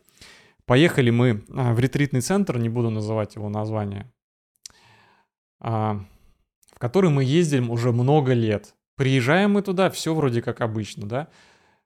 Поехали 0.71 1.11
мы 1.11 1.43
а, 1.53 1.75
в 1.75 1.81
ретритный 1.81 2.21
центр, 2.21 2.57
не 2.57 2.69
буду 2.69 2.91
называть 2.91 3.35
его 3.35 3.49
название, 3.49 4.09
а, 5.59 5.99
в 6.73 6.79
который 6.79 7.11
мы 7.11 7.25
ездим 7.25 7.73
уже 7.73 7.91
много 7.91 8.35
лет. 8.35 8.77
Приезжаем 8.97 9.50
мы 9.50 9.62
туда, 9.62 9.91
все 9.91 10.15
вроде 10.15 10.43
как 10.43 10.61
обычно, 10.61 11.09
да. 11.09 11.29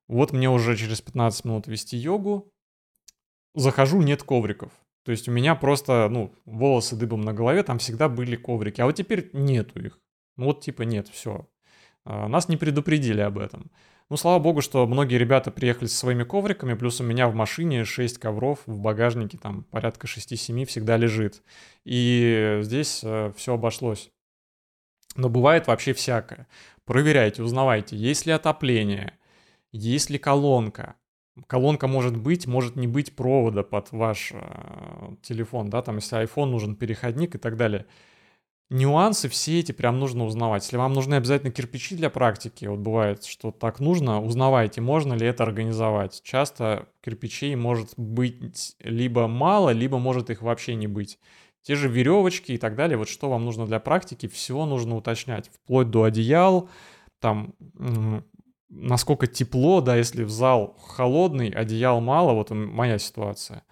Вот 0.07 0.33
мне 0.33 0.50
уже 0.50 0.76
через 0.76 1.00
15 1.00 1.47
минут 1.47 1.67
вести 1.67 1.97
йогу. 1.97 2.53
Захожу, 3.55 4.03
нет 4.03 4.23
ковриков. 4.23 4.71
То 5.07 5.12
есть 5.12 5.29
у 5.29 5.33
меня 5.33 5.55
просто, 5.55 6.07
ну, 6.11 6.35
волосы 6.45 6.95
дыбом 6.95 7.23
на 7.23 7.33
голове, 7.33 7.62
там 7.62 7.79
всегда 7.79 8.11
были 8.11 8.37
коврики. 8.37 8.83
А 8.83 8.85
вот 8.85 8.97
теперь 8.97 9.31
нету 9.33 9.81
их. 9.83 9.99
Ну 10.37 10.45
вот 10.45 10.61
типа 10.61 10.83
нет, 10.83 11.09
все. 11.09 11.49
А, 12.05 12.29
нас 12.29 12.50
не 12.50 12.59
предупредили 12.59 13.23
об 13.23 13.38
этом. 13.38 13.71
Ну, 14.11 14.16
слава 14.16 14.38
богу, 14.38 14.61
что 14.61 14.87
многие 14.87 15.16
ребята 15.16 15.50
приехали 15.50 15.87
со 15.87 15.96
своими 15.96 16.25
ковриками, 16.25 16.75
плюс 16.75 17.00
у 17.00 17.04
меня 17.04 17.28
в 17.28 17.34
машине 17.34 17.84
6 17.84 18.18
ковров, 18.18 18.61
в 18.66 18.78
багажнике 18.78 19.38
там 19.38 19.64
порядка 19.64 20.06
6-7 20.06 20.66
всегда 20.66 20.96
лежит. 20.96 21.42
И 21.84 22.58
здесь 22.62 23.00
э, 23.02 23.32
все 23.37 23.54
обошлось. 23.54 24.11
Но 25.16 25.28
бывает 25.28 25.66
вообще 25.66 25.94
всякое. 25.94 26.46
Проверяйте, 26.84 27.42
узнавайте, 27.42 27.96
есть 27.96 28.26
ли 28.26 28.32
отопление, 28.32 29.18
есть 29.73 30.11
ли 30.11 30.18
колонка, 30.18 30.96
Колонка 31.49 31.88
может 31.88 32.16
быть, 32.16 32.46
может 32.46 32.76
не 32.76 32.87
быть 32.87 33.16
провода 33.16 33.64
под 33.64 33.90
ваш 33.90 34.30
э, 34.32 35.16
телефон, 35.23 35.68
да, 35.68 35.82
там, 35.82 35.96
если 35.96 36.23
iPhone 36.23 36.46
нужен 36.46 36.76
переходник 36.76 37.34
и 37.34 37.38
так 37.38 37.56
далее. 37.56 37.87
Нюансы 38.71 39.28
все 39.28 39.61
эти 39.61 39.73
прям 39.73 39.99
нужно 39.99 40.25
узнавать. 40.25 40.64
Если 40.64 40.76
вам 40.76 40.94
нужны 40.94 41.14
обязательно 41.14 41.52
кирпичи 41.52 41.97
для 41.97 42.09
практики, 42.09 42.64
вот 42.64 42.78
бывает, 42.78 43.25
что 43.25 43.50
так 43.50 43.78
нужно, 43.78 44.23
узнавайте, 44.23 44.80
можно 44.80 45.12
ли 45.12 45.26
это 45.26 45.42
организовать. 45.42 46.23
Часто 46.25 46.88
кирпичей 47.02 47.54
может 47.56 47.92
быть 47.97 48.75
либо 48.80 49.28
мало, 49.28 49.71
либо 49.71 49.99
может 49.99 50.30
их 50.30 50.40
вообще 50.40 50.75
не 50.75 50.87
быть. 50.87 51.18
Те 51.62 51.76
же 51.76 51.88
веревочки 51.88 52.52
и 52.52 52.59
так 52.59 52.75
далее, 52.75 52.97
вот 52.97 53.09
что 53.09 53.28
вам 53.28 53.44
нужно 53.44 53.66
для 53.66 53.80
практики, 53.80 54.28
все 54.28 54.64
нужно 54.66 54.97
уточнять, 54.97 55.49
вплоть 55.49 55.90
до 55.90 56.04
одеял, 56.04 56.68
там 57.21 57.54
насколько 58.68 59.26
тепло, 59.26 59.80
да, 59.80 59.97
если 59.97 60.25
в 60.25 60.30
зал 60.30 60.76
холодный, 60.78 61.49
одеял 61.49 62.00
мало, 62.00 62.33
вот 62.33 62.50
моя 62.50 62.99
ситуация. 62.99 63.62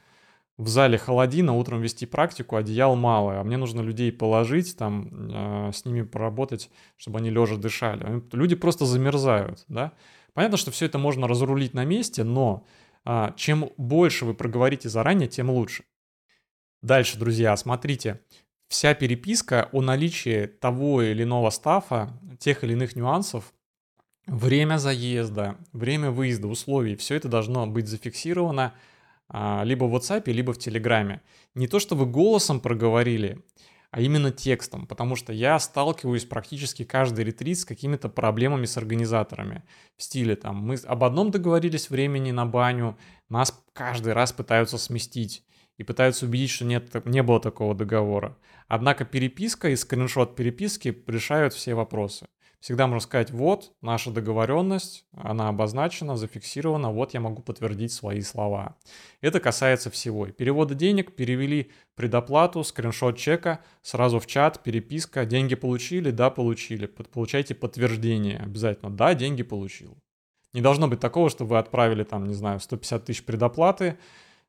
В 0.58 0.68
зале 0.68 0.98
холодина, 0.98 1.54
утром 1.54 1.80
вести 1.80 2.04
практику, 2.04 2.56
одеял 2.56 2.94
мало, 2.94 3.40
а 3.40 3.44
мне 3.44 3.56
нужно 3.56 3.80
людей 3.80 4.12
положить, 4.12 4.76
там, 4.76 5.08
э, 5.68 5.72
с 5.72 5.84
ними 5.84 6.02
поработать, 6.02 6.70
чтобы 6.96 7.18
они 7.18 7.30
лежа 7.30 7.56
дышали. 7.56 8.22
Люди 8.32 8.54
просто 8.54 8.84
замерзают, 8.84 9.64
да. 9.68 9.92
Понятно, 10.34 10.58
что 10.58 10.70
все 10.70 10.86
это 10.86 10.98
можно 10.98 11.26
разрулить 11.26 11.74
на 11.74 11.84
месте, 11.84 12.22
но 12.22 12.66
э, 13.04 13.32
чем 13.36 13.70
больше 13.78 14.26
вы 14.26 14.34
проговорите 14.34 14.88
заранее, 14.88 15.28
тем 15.28 15.50
лучше. 15.50 15.84
Дальше, 16.82 17.18
друзья, 17.18 17.56
смотрите, 17.56 18.20
вся 18.68 18.94
переписка 18.94 19.68
о 19.72 19.80
наличии 19.80 20.46
того 20.46 21.02
или 21.02 21.22
иного 21.22 21.50
стафа, 21.50 22.18
тех 22.38 22.62
или 22.62 22.72
иных 22.72 22.94
нюансов, 22.94 23.54
время 24.26 24.78
заезда, 24.78 25.56
время 25.72 26.10
выезда, 26.10 26.48
условий, 26.48 26.96
все 26.96 27.14
это 27.14 27.28
должно 27.28 27.66
быть 27.66 27.88
зафиксировано 27.88 28.74
либо 29.30 29.84
в 29.84 29.94
WhatsApp, 29.94 30.30
либо 30.30 30.52
в 30.52 30.58
Телеграме. 30.58 31.22
Не 31.54 31.66
то, 31.66 31.78
что 31.78 31.96
вы 31.96 32.06
голосом 32.06 32.60
проговорили, 32.60 33.42
а 33.92 34.00
именно 34.00 34.30
текстом, 34.30 34.86
потому 34.86 35.16
что 35.16 35.34
я 35.34 35.58
сталкиваюсь 35.58 36.24
практически 36.24 36.82
каждый 36.82 37.26
ретрит 37.26 37.58
с 37.58 37.64
какими-то 37.66 38.08
проблемами 38.08 38.64
с 38.64 38.78
организаторами. 38.78 39.64
В 39.98 40.02
стиле 40.02 40.34
там 40.34 40.56
мы 40.56 40.76
об 40.76 41.04
одном 41.04 41.30
договорились 41.30 41.90
времени 41.90 42.30
на 42.30 42.46
баню, 42.46 42.96
нас 43.28 43.62
каждый 43.74 44.14
раз 44.14 44.32
пытаются 44.32 44.78
сместить 44.78 45.44
и 45.76 45.84
пытаются 45.84 46.24
убедить, 46.24 46.50
что 46.50 46.64
нет, 46.64 46.90
не 47.06 47.22
было 47.22 47.38
такого 47.38 47.74
договора. 47.74 48.38
Однако 48.66 49.04
переписка 49.04 49.68
и 49.68 49.76
скриншот 49.76 50.36
переписки 50.36 51.02
решают 51.06 51.52
все 51.52 51.74
вопросы. 51.74 52.26
Всегда 52.62 52.86
можно 52.86 53.00
сказать, 53.00 53.32
вот 53.32 53.72
наша 53.80 54.12
договоренность, 54.12 55.04
она 55.16 55.48
обозначена, 55.48 56.16
зафиксирована, 56.16 56.92
вот 56.92 57.12
я 57.12 57.18
могу 57.18 57.42
подтвердить 57.42 57.90
свои 57.90 58.20
слова. 58.20 58.76
Это 59.20 59.40
касается 59.40 59.90
всего. 59.90 60.26
Перевода 60.26 60.76
денег, 60.76 61.16
перевели 61.16 61.72
предоплату, 61.96 62.62
скриншот 62.62 63.18
чека, 63.18 63.64
сразу 63.82 64.20
в 64.20 64.28
чат, 64.28 64.62
переписка, 64.62 65.24
деньги 65.24 65.56
получили, 65.56 66.12
да, 66.12 66.30
получили. 66.30 66.86
Получайте 66.86 67.56
подтверждение 67.56 68.38
обязательно, 68.38 68.92
да, 68.92 69.12
деньги 69.14 69.42
получил. 69.42 69.98
Не 70.52 70.60
должно 70.60 70.86
быть 70.86 71.00
такого, 71.00 71.30
что 71.30 71.44
вы 71.44 71.58
отправили 71.58 72.04
там, 72.04 72.28
не 72.28 72.34
знаю, 72.34 72.60
150 72.60 73.04
тысяч 73.04 73.24
предоплаты, 73.24 73.98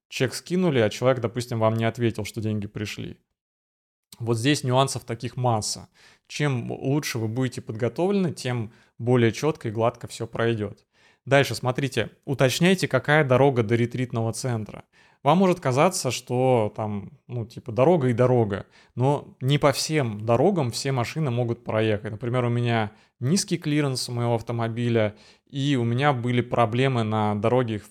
чек 0.08 0.36
скинули, 0.36 0.78
а 0.78 0.92
человек, 0.92 1.20
допустим, 1.20 1.58
вам 1.58 1.74
не 1.78 1.86
ответил, 1.86 2.26
что 2.26 2.42
деньги 2.42 2.68
пришли. 2.68 3.18
Вот 4.26 4.38
здесь 4.38 4.64
нюансов 4.64 5.04
таких 5.04 5.38
масса. 5.38 5.90
Чем 6.28 6.72
лучше 6.72 7.20
вы 7.20 7.28
будете 7.28 7.62
подготовлены, 7.62 8.32
тем 8.32 8.72
более 8.98 9.32
четко 9.32 9.68
и 9.68 9.72
гладко 9.72 10.08
все 10.08 10.26
пройдет. 10.28 10.86
Дальше, 11.26 11.56
смотрите, 11.56 12.10
уточняйте, 12.26 12.88
какая 12.88 13.24
дорога 13.24 13.64
до 13.64 13.76
ретритного 13.76 14.34
центра. 14.34 14.84
Вам 15.24 15.38
может 15.38 15.62
казаться, 15.62 16.12
что 16.12 16.74
там, 16.76 17.18
ну, 17.28 17.46
типа, 17.46 17.72
дорога 17.72 18.10
и 18.10 18.14
дорога, 18.14 18.66
но 18.96 19.36
не 19.40 19.58
по 19.58 19.72
всем 19.72 20.26
дорогам 20.26 20.70
все 20.70 20.92
машины 20.92 21.32
могут 21.32 21.64
проехать. 21.64 22.12
Например, 22.12 22.44
у 22.44 22.50
меня 22.50 22.92
низкий 23.22 23.58
клиренс 23.58 24.10
у 24.10 24.12
моего 24.12 24.36
автомобиля, 24.36 25.16
и 25.50 25.78
у 25.78 25.86
меня 25.86 26.12
были 26.12 26.42
проблемы 26.42 27.04
на 27.04 27.36
дороге 27.36 27.82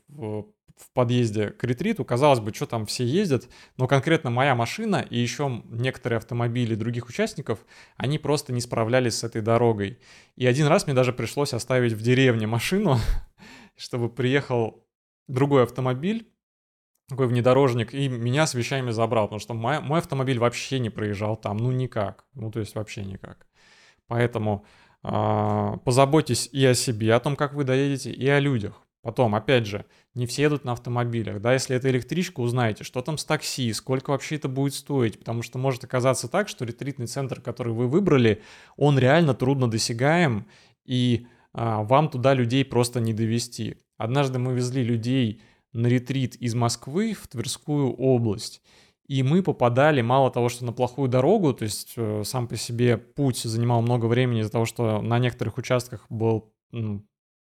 в 0.77 0.91
подъезде 0.93 1.51
к 1.51 1.65
ретриту. 1.65 2.05
Казалось 2.05 2.41
бы, 2.41 2.53
что 2.53 2.67
там 2.67 2.87
все 2.87 3.05
ездят, 3.05 3.49
но 3.77 3.87
конкретно 3.87 4.31
моя 4.31 4.55
машина 4.55 5.07
и 5.09 5.19
еще 5.19 5.63
некоторые 5.71 6.19
автомобили 6.19 6.75
других 6.75 7.09
участников, 7.09 7.65
они 7.97 8.19
просто 8.19 8.53
не 8.53 8.61
справлялись 8.61 9.19
с 9.19 9.25
этой 9.25 9.43
дорогой. 9.43 9.99
И 10.37 10.47
один 10.47 10.67
раз 10.67 10.87
мне 10.87 10.95
даже 10.95 11.13
пришлось 11.13 11.53
оставить 11.53 11.93
в 11.93 12.03
деревне 12.03 12.47
машину, 12.47 12.99
чтобы 13.77 14.09
приехал 14.09 14.87
другой 15.29 15.65
автомобиль, 15.65 16.29
такой 17.09 17.27
внедорожник, 17.27 17.95
и 17.95 18.09
меня 18.09 18.47
с 18.47 18.55
вещами 18.55 18.91
забрал, 18.91 19.27
потому 19.27 19.41
что 19.41 19.55
мой, 19.55 19.81
мой 19.81 19.99
автомобиль 19.99 20.39
вообще 20.39 20.79
не 20.79 20.91
проезжал 20.91 21.37
там, 21.37 21.59
ну 21.59 21.71
никак, 21.71 22.25
ну 22.35 22.51
то 22.51 22.61
есть 22.61 22.75
вообще 22.75 23.05
никак. 23.05 23.47
Поэтому 24.07 24.65
э, 25.05 25.73
позаботьтесь 25.85 26.49
и 26.53 26.65
о 26.65 26.75
себе, 26.75 27.15
о 27.15 27.21
том, 27.21 27.37
как 27.37 27.55
вы 27.55 27.65
доедете, 27.65 28.13
и 28.13 28.27
о 28.29 28.41
людях. 28.41 28.83
Потом, 29.03 29.35
опять 29.35 29.67
же, 29.67 29.85
не 30.15 30.27
все 30.27 30.43
едут 30.43 30.65
на 30.65 30.73
автомобилях, 30.73 31.41
да, 31.41 31.53
если 31.53 31.75
это 31.75 31.91
электричка, 31.91 32.41
узнайте, 32.41 32.85
что 32.85 33.03
там 33.03 33.19
с 33.19 33.25
такси, 33.25 33.73
сколько 33.73 34.11
вообще 34.11 34.37
это 34.37 34.49
будет 34.49 34.75
стоить, 34.75 35.19
потому 35.19 35.43
что 35.43 35.59
может 35.59 35.83
оказаться 35.83 36.29
так, 36.29 36.49
что 36.49 36.65
ретритный 36.65 37.09
центр, 37.09 37.41
который 37.41 37.73
вы 37.73 37.89
выбрали, 37.89 38.43
он 38.77 38.99
реально 39.01 39.35
трудно 39.35 39.69
досягаем, 39.69 40.47
и 40.85 41.27
а, 41.53 41.83
вам 41.83 42.11
туда 42.11 42.33
людей 42.33 42.65
просто 42.65 43.01
не 43.01 43.13
довести. 43.13 43.79
Однажды 43.97 44.39
мы 44.39 44.55
везли 44.55 44.85
людей 44.85 45.43
на 45.73 45.89
ретрит 45.89 46.37
из 46.37 46.55
Москвы 46.55 47.15
в 47.15 47.27
Тверскую 47.27 47.93
область, 47.93 48.63
и 49.09 49.25
мы 49.25 49.43
попадали 49.43 50.01
мало 50.01 50.31
того, 50.31 50.49
что 50.49 50.65
на 50.65 50.73
плохую 50.73 51.09
дорогу, 51.09 51.53
то 51.55 51.65
есть 51.65 51.95
э, 51.97 52.23
сам 52.25 52.47
по 52.47 52.57
себе 52.57 52.99
путь 52.99 53.39
занимал 53.39 53.83
много 53.83 54.07
времени 54.07 54.41
из-за 54.41 54.53
того, 54.53 54.65
что 54.65 55.03
на 55.03 55.19
некоторых 55.19 55.59
участках 55.59 56.07
был 56.09 56.53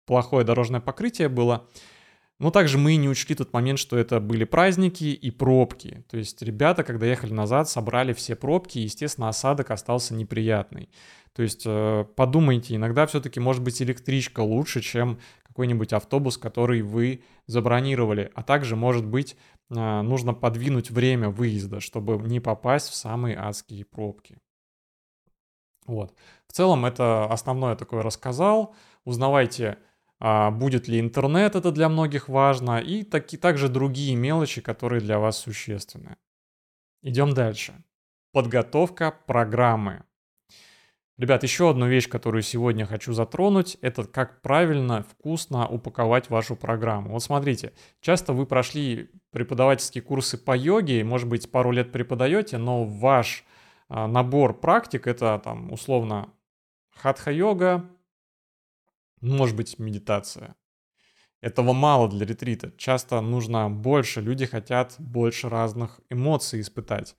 плохое 0.05 0.45
дорожное 0.45 0.81
покрытие 0.81 1.29
было. 1.29 1.67
Но 2.39 2.49
также 2.49 2.79
мы 2.79 2.95
не 2.95 3.07
учли 3.07 3.35
тот 3.35 3.53
момент, 3.53 3.77
что 3.77 3.97
это 3.97 4.19
были 4.19 4.45
праздники 4.45 5.03
и 5.03 5.29
пробки. 5.29 6.03
То 6.09 6.17
есть 6.17 6.41
ребята, 6.41 6.83
когда 6.83 7.05
ехали 7.05 7.33
назад, 7.33 7.69
собрали 7.69 8.13
все 8.13 8.35
пробки, 8.35 8.79
и, 8.79 8.83
естественно, 8.83 9.29
осадок 9.29 9.69
остался 9.69 10.15
неприятный. 10.15 10.89
То 11.33 11.43
есть 11.43 11.63
э, 11.67 12.05
подумайте, 12.15 12.75
иногда 12.75 13.05
все-таки 13.05 13.39
может 13.39 13.61
быть 13.61 13.79
электричка 13.81 14.39
лучше, 14.39 14.81
чем 14.81 15.19
какой-нибудь 15.43 15.93
автобус, 15.93 16.39
который 16.39 16.81
вы 16.81 17.23
забронировали. 17.45 18.31
А 18.33 18.41
также, 18.41 18.75
может 18.75 19.05
быть, 19.05 19.37
э, 19.69 20.01
нужно 20.01 20.33
подвинуть 20.33 20.89
время 20.89 21.29
выезда, 21.29 21.79
чтобы 21.79 22.17
не 22.27 22.39
попасть 22.39 22.89
в 22.89 22.95
самые 22.95 23.37
адские 23.37 23.85
пробки. 23.85 24.39
Вот. 25.85 26.13
В 26.47 26.53
целом 26.53 26.85
это 26.85 27.25
основное 27.25 27.75
такое 27.75 28.01
рассказал. 28.01 28.73
Узнавайте 29.05 29.77
а, 30.23 30.51
будет 30.51 30.87
ли 30.87 30.99
интернет, 30.99 31.55
это 31.55 31.71
для 31.71 31.89
многих 31.89 32.29
важно, 32.29 32.77
и 32.79 33.03
таки, 33.03 33.37
также 33.37 33.69
другие 33.69 34.15
мелочи, 34.15 34.61
которые 34.61 35.01
для 35.01 35.17
вас 35.17 35.39
существенны. 35.39 36.15
Идем 37.01 37.33
дальше. 37.33 37.73
Подготовка 38.31 39.15
программы. 39.25 40.03
Ребят, 41.17 41.41
еще 41.41 41.71
одну 41.71 41.87
вещь, 41.87 42.07
которую 42.07 42.43
сегодня 42.43 42.85
хочу 42.85 43.13
затронуть, 43.13 43.77
это 43.81 44.03
как 44.03 44.43
правильно, 44.43 45.03
вкусно 45.03 45.67
упаковать 45.67 46.29
вашу 46.29 46.55
программу. 46.55 47.13
Вот 47.13 47.23
смотрите, 47.23 47.73
часто 47.99 48.33
вы 48.33 48.45
прошли 48.45 49.09
преподавательские 49.31 50.03
курсы 50.03 50.37
по 50.37 50.55
йоге, 50.55 51.03
может 51.03 51.27
быть, 51.27 51.49
пару 51.49 51.71
лет 51.71 51.91
преподаете, 51.91 52.59
но 52.59 52.83
ваш 52.83 53.43
а, 53.89 54.07
набор 54.07 54.59
практик 54.59 55.07
это 55.07 55.41
там 55.43 55.71
условно 55.71 56.29
хатха-йога, 56.95 57.89
может 59.21 59.55
быть, 59.55 59.79
медитация. 59.79 60.55
Этого 61.41 61.73
мало 61.73 62.07
для 62.07 62.25
ретрита. 62.25 62.71
Часто 62.77 63.19
нужно 63.21 63.69
больше. 63.69 64.21
Люди 64.21 64.45
хотят 64.45 64.95
больше 64.99 65.49
разных 65.49 65.99
эмоций 66.09 66.61
испытать. 66.61 67.15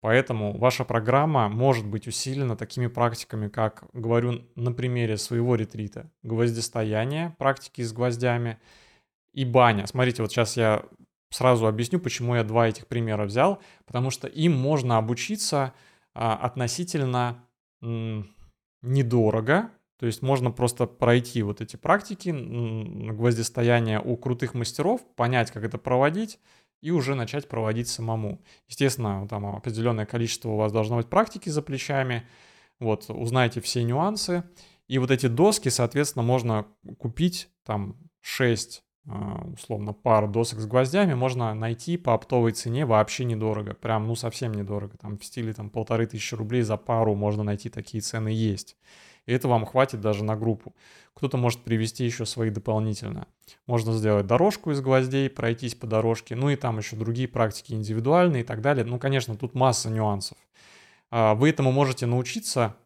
Поэтому 0.00 0.56
ваша 0.56 0.84
программа 0.84 1.48
может 1.48 1.84
быть 1.84 2.06
усилена 2.06 2.56
такими 2.56 2.86
практиками, 2.86 3.48
как, 3.48 3.84
говорю 3.92 4.44
на 4.54 4.72
примере 4.72 5.16
своего 5.16 5.56
ретрита, 5.56 6.12
гвоздистояние, 6.22 7.34
практики 7.38 7.82
с 7.82 7.92
гвоздями 7.92 8.60
и 9.32 9.44
баня. 9.44 9.86
Смотрите, 9.86 10.22
вот 10.22 10.30
сейчас 10.30 10.56
я 10.56 10.84
сразу 11.30 11.66
объясню, 11.66 11.98
почему 11.98 12.36
я 12.36 12.44
два 12.44 12.68
этих 12.68 12.86
примера 12.86 13.24
взял, 13.24 13.60
потому 13.84 14.10
что 14.10 14.28
им 14.28 14.52
можно 14.52 14.96
обучиться 14.96 15.74
а, 16.14 16.36
относительно 16.36 17.44
недорого, 18.82 19.70
то 19.98 20.06
есть 20.06 20.22
можно 20.22 20.50
просто 20.50 20.86
пройти 20.86 21.42
вот 21.42 21.60
эти 21.60 21.76
практики 21.76 22.30
гвоздистояния 23.12 24.00
у 24.00 24.16
крутых 24.16 24.54
мастеров, 24.54 25.00
понять, 25.14 25.50
как 25.50 25.64
это 25.64 25.78
проводить, 25.78 26.38
и 26.82 26.90
уже 26.90 27.14
начать 27.14 27.48
проводить 27.48 27.88
самому. 27.88 28.42
Естественно, 28.68 29.26
там 29.28 29.46
определенное 29.46 30.06
количество 30.06 30.50
у 30.50 30.56
вас 30.56 30.72
должно 30.72 30.96
быть 30.96 31.08
практики 31.08 31.48
за 31.48 31.62
плечами, 31.62 32.26
вот, 32.78 33.06
узнаете 33.08 33.60
все 33.60 33.82
нюансы, 33.82 34.44
и 34.86 34.98
вот 34.98 35.10
эти 35.10 35.26
доски, 35.26 35.68
соответственно, 35.68 36.22
можно 36.22 36.66
купить 36.98 37.48
там 37.64 37.96
6 38.20 38.82
а, 39.08 39.46
условно 39.52 39.92
пару 39.92 40.26
досок 40.26 40.58
с 40.58 40.66
гвоздями 40.66 41.14
можно 41.14 41.54
найти 41.54 41.96
по 41.96 42.14
оптовой 42.14 42.52
цене 42.52 42.84
вообще 42.86 43.24
недорого. 43.24 43.74
Прям, 43.74 44.08
ну, 44.08 44.16
совсем 44.16 44.52
недорого. 44.52 44.96
Там 44.98 45.16
в 45.18 45.24
стиле 45.24 45.52
там 45.52 45.70
полторы 45.70 46.06
тысячи 46.06 46.34
рублей 46.34 46.62
за 46.62 46.76
пару 46.76 47.14
можно 47.14 47.44
найти 47.44 47.68
такие 47.68 48.00
цены 48.00 48.28
есть. 48.28 48.76
И 49.26 49.32
это 49.32 49.48
вам 49.48 49.66
хватит 49.66 50.00
даже 50.00 50.24
на 50.24 50.36
группу. 50.36 50.74
Кто-то 51.14 51.36
может 51.36 51.62
привести 51.62 52.04
еще 52.04 52.26
свои 52.26 52.50
дополнительно. 52.50 53.26
Можно 53.66 53.92
сделать 53.92 54.26
дорожку 54.26 54.70
из 54.70 54.80
гвоздей, 54.80 55.28
пройтись 55.28 55.74
по 55.74 55.86
дорожке, 55.86 56.36
ну 56.36 56.50
и 56.50 56.56
там 56.56 56.78
еще 56.78 56.96
другие 56.96 57.28
практики 57.28 57.72
индивидуальные 57.72 58.42
и 58.42 58.44
так 58.44 58.60
далее. 58.60 58.84
Ну, 58.84 58.98
конечно, 58.98 59.36
тут 59.36 59.54
масса 59.54 59.90
нюансов. 59.90 60.38
А, 61.10 61.34
вы 61.34 61.50
этому 61.50 61.72
можете 61.72 62.06
научиться 62.06 62.76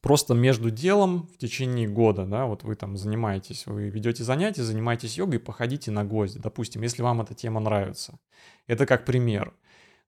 просто 0.00 0.34
между 0.34 0.70
делом 0.70 1.28
в 1.34 1.38
течение 1.38 1.88
года, 1.88 2.24
да, 2.24 2.46
вот 2.46 2.64
вы 2.64 2.74
там 2.74 2.96
занимаетесь, 2.96 3.66
вы 3.66 3.88
ведете 3.88 4.24
занятия, 4.24 4.62
занимаетесь 4.62 5.16
йогой, 5.16 5.38
походите 5.38 5.90
на 5.90 6.04
гвозди, 6.04 6.38
допустим, 6.38 6.82
если 6.82 7.02
вам 7.02 7.20
эта 7.20 7.34
тема 7.34 7.60
нравится. 7.60 8.18
Это 8.66 8.86
как 8.86 9.04
пример. 9.04 9.52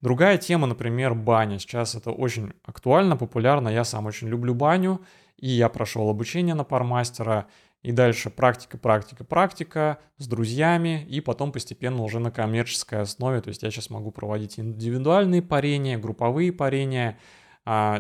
Другая 0.01 0.39
тема, 0.39 0.67
например, 0.67 1.15
баня. 1.15 1.59
Сейчас 1.59 1.95
это 1.95 2.11
очень 2.13 2.53
актуально, 2.65 3.17
популярно. 3.17 3.69
Я 3.69 3.85
сам 3.85 4.07
очень 4.07 4.29
люблю 4.29 4.55
баню, 4.55 5.01
и 5.37 5.49
я 5.49 5.69
прошел 5.69 6.09
обучение 6.09 6.55
на 6.55 6.65
пармастера, 6.65 7.47
и 7.83 7.93
дальше 7.93 8.31
практика, 8.31 8.77
практика, 8.77 9.25
практика 9.25 9.99
с 10.17 10.27
друзьями, 10.27 11.05
и 11.09 11.21
потом 11.21 11.53
постепенно 11.53 12.03
уже 12.03 12.19
на 12.19 12.31
коммерческой 12.31 13.01
основе. 13.01 13.41
То 13.41 13.49
есть 13.49 13.63
я 13.63 13.71
сейчас 13.71 13.89
могу 13.91 14.11
проводить 14.11 14.59
индивидуальные 14.59 15.43
парения, 15.43 15.99
групповые 15.99 16.53
парения, 16.53 17.19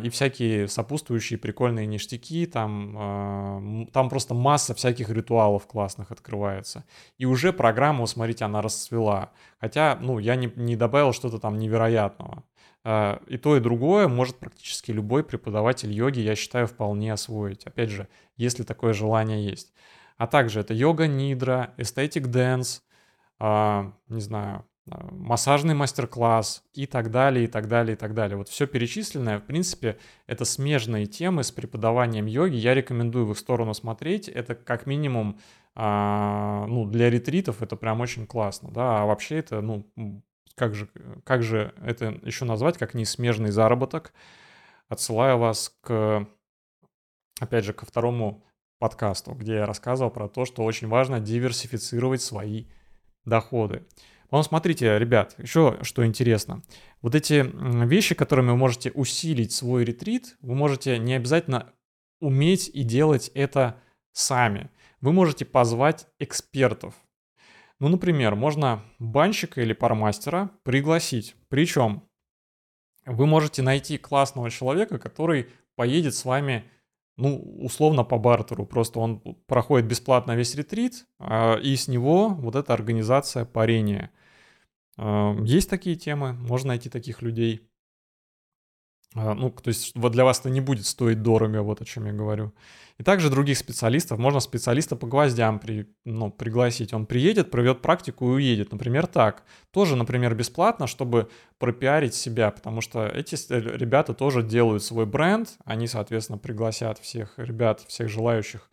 и 0.02 0.08
всякие 0.08 0.66
сопутствующие 0.66 1.38
прикольные 1.38 1.84
ништяки, 1.84 2.46
там, 2.46 2.94
а, 2.96 3.86
там 3.92 4.08
просто 4.08 4.32
масса 4.32 4.74
всяких 4.74 5.10
ритуалов 5.10 5.66
классных 5.66 6.10
открывается. 6.10 6.84
И 7.18 7.26
уже 7.26 7.52
программа, 7.52 8.06
смотрите, 8.06 8.46
она 8.46 8.62
расцвела. 8.62 9.30
Хотя, 9.60 9.98
ну, 10.00 10.18
я 10.18 10.36
не, 10.36 10.50
не 10.56 10.74
добавил 10.74 11.12
что-то 11.12 11.38
там 11.38 11.58
невероятного. 11.58 12.44
А, 12.82 13.20
и 13.26 13.36
то, 13.36 13.58
и 13.58 13.60
другое 13.60 14.08
может 14.08 14.38
практически 14.38 14.90
любой 14.90 15.22
преподаватель 15.22 15.92
йоги, 15.92 16.20
я 16.20 16.34
считаю, 16.34 16.66
вполне 16.66 17.12
освоить. 17.12 17.66
Опять 17.66 17.90
же, 17.90 18.08
если 18.38 18.62
такое 18.62 18.94
желание 18.94 19.44
есть. 19.44 19.74
А 20.16 20.26
также 20.26 20.60
это 20.60 20.72
йога 20.72 21.06
нидра, 21.06 21.74
ecstatic 21.76 22.28
dance, 22.28 22.82
не 23.38 24.20
знаю, 24.20 24.64
массажный 25.10 25.74
мастер-класс 25.74 26.62
и 26.74 26.86
так 26.86 27.10
далее, 27.10 27.44
и 27.44 27.46
так 27.48 27.68
далее, 27.68 27.94
и 27.94 27.96
так 27.96 28.14
далее. 28.14 28.36
Вот 28.36 28.48
все 28.48 28.66
перечисленное, 28.66 29.38
в 29.38 29.44
принципе, 29.44 29.98
это 30.26 30.44
смежные 30.44 31.06
темы 31.06 31.44
с 31.44 31.50
преподаванием 31.50 32.26
йоги. 32.26 32.56
Я 32.56 32.74
рекомендую 32.74 33.26
в 33.26 33.32
их 33.32 33.38
сторону 33.38 33.74
смотреть. 33.74 34.28
Это 34.28 34.54
как 34.54 34.86
минимум, 34.86 35.38
а, 35.74 36.66
ну, 36.66 36.86
для 36.86 37.10
ретритов 37.10 37.62
это 37.62 37.76
прям 37.76 38.00
очень 38.00 38.26
классно, 38.26 38.70
да, 38.70 39.02
а 39.02 39.06
вообще 39.06 39.38
это, 39.38 39.60
ну, 39.60 39.86
как 40.54 40.74
же, 40.74 40.88
как 41.24 41.42
же 41.42 41.72
это 41.82 42.18
еще 42.22 42.44
назвать, 42.44 42.78
как 42.78 42.94
не 42.94 43.04
смежный 43.04 43.50
заработок. 43.50 44.12
Отсылаю 44.88 45.38
вас 45.38 45.76
к, 45.82 46.26
опять 47.40 47.64
же, 47.64 47.72
ко 47.72 47.86
второму 47.86 48.44
подкасту, 48.78 49.32
где 49.32 49.54
я 49.54 49.66
рассказывал 49.66 50.10
про 50.10 50.28
то, 50.28 50.44
что 50.44 50.64
очень 50.64 50.88
важно 50.88 51.20
диверсифицировать 51.20 52.22
свои 52.22 52.66
доходы. 53.24 53.86
Но 54.30 54.42
смотрите, 54.42 54.98
ребят, 54.98 55.34
еще 55.38 55.78
что 55.82 56.04
интересно. 56.04 56.62
Вот 57.00 57.14
эти 57.14 57.50
вещи, 57.86 58.14
которыми 58.14 58.50
вы 58.50 58.56
можете 58.56 58.90
усилить 58.90 59.52
свой 59.52 59.84
ретрит, 59.84 60.36
вы 60.40 60.54
можете 60.54 60.98
не 60.98 61.14
обязательно 61.14 61.72
уметь 62.20 62.70
и 62.72 62.82
делать 62.82 63.30
это 63.34 63.80
сами. 64.12 64.70
Вы 65.00 65.12
можете 65.12 65.44
позвать 65.44 66.06
экспертов. 66.18 66.94
Ну, 67.78 67.88
например, 67.88 68.34
можно 68.34 68.82
банщика 68.98 69.62
или 69.62 69.72
пармастера 69.72 70.50
пригласить. 70.64 71.36
Причем 71.48 72.02
вы 73.06 73.26
можете 73.26 73.62
найти 73.62 73.98
классного 73.98 74.50
человека, 74.50 74.98
который 74.98 75.48
поедет 75.76 76.14
с 76.14 76.24
вами, 76.24 76.64
ну, 77.16 77.36
условно 77.60 78.02
по 78.02 78.18
бартеру. 78.18 78.66
Просто 78.66 78.98
он 78.98 79.20
проходит 79.46 79.86
бесплатно 79.86 80.32
весь 80.32 80.56
ретрит, 80.56 81.06
а, 81.20 81.56
и 81.56 81.76
с 81.76 81.86
него 81.86 82.30
вот 82.30 82.56
эта 82.56 82.74
организация 82.74 83.44
парения. 83.44 84.10
Есть 84.98 85.70
такие 85.70 85.96
темы, 85.96 86.32
можно 86.32 86.68
найти 86.68 86.88
таких 86.90 87.22
людей. 87.22 87.68
А, 89.14 89.34
ну, 89.34 89.50
то 89.50 89.68
есть 89.68 89.92
вот 89.94 90.12
для 90.12 90.24
вас 90.24 90.40
это 90.40 90.50
не 90.50 90.60
будет 90.60 90.84
стоить 90.84 91.22
дорого, 91.22 91.62
вот 91.62 91.80
о 91.80 91.84
чем 91.84 92.06
я 92.06 92.12
говорю. 92.12 92.52
И 92.98 93.02
также 93.02 93.30
других 93.30 93.56
специалистов, 93.56 94.18
можно 94.18 94.40
специалиста 94.40 94.96
по 94.96 95.06
гвоздям 95.06 95.60
при, 95.60 95.86
ну, 96.04 96.30
пригласить. 96.30 96.92
Он 96.92 97.06
приедет, 97.06 97.50
проведет 97.50 97.80
практику 97.80 98.26
и 98.26 98.34
уедет. 98.34 98.72
Например, 98.72 99.06
так. 99.06 99.44
Тоже, 99.70 99.96
например, 99.96 100.34
бесплатно, 100.34 100.86
чтобы 100.86 101.30
пропиарить 101.58 102.14
себя, 102.14 102.50
потому 102.50 102.80
что 102.80 103.06
эти 103.06 103.36
ребята 103.52 104.14
тоже 104.14 104.42
делают 104.42 104.82
свой 104.82 105.06
бренд. 105.06 105.56
Они, 105.64 105.86
соответственно, 105.86 106.38
пригласят 106.38 106.98
всех 106.98 107.34
ребят, 107.38 107.80
всех 107.86 108.08
желающих 108.08 108.68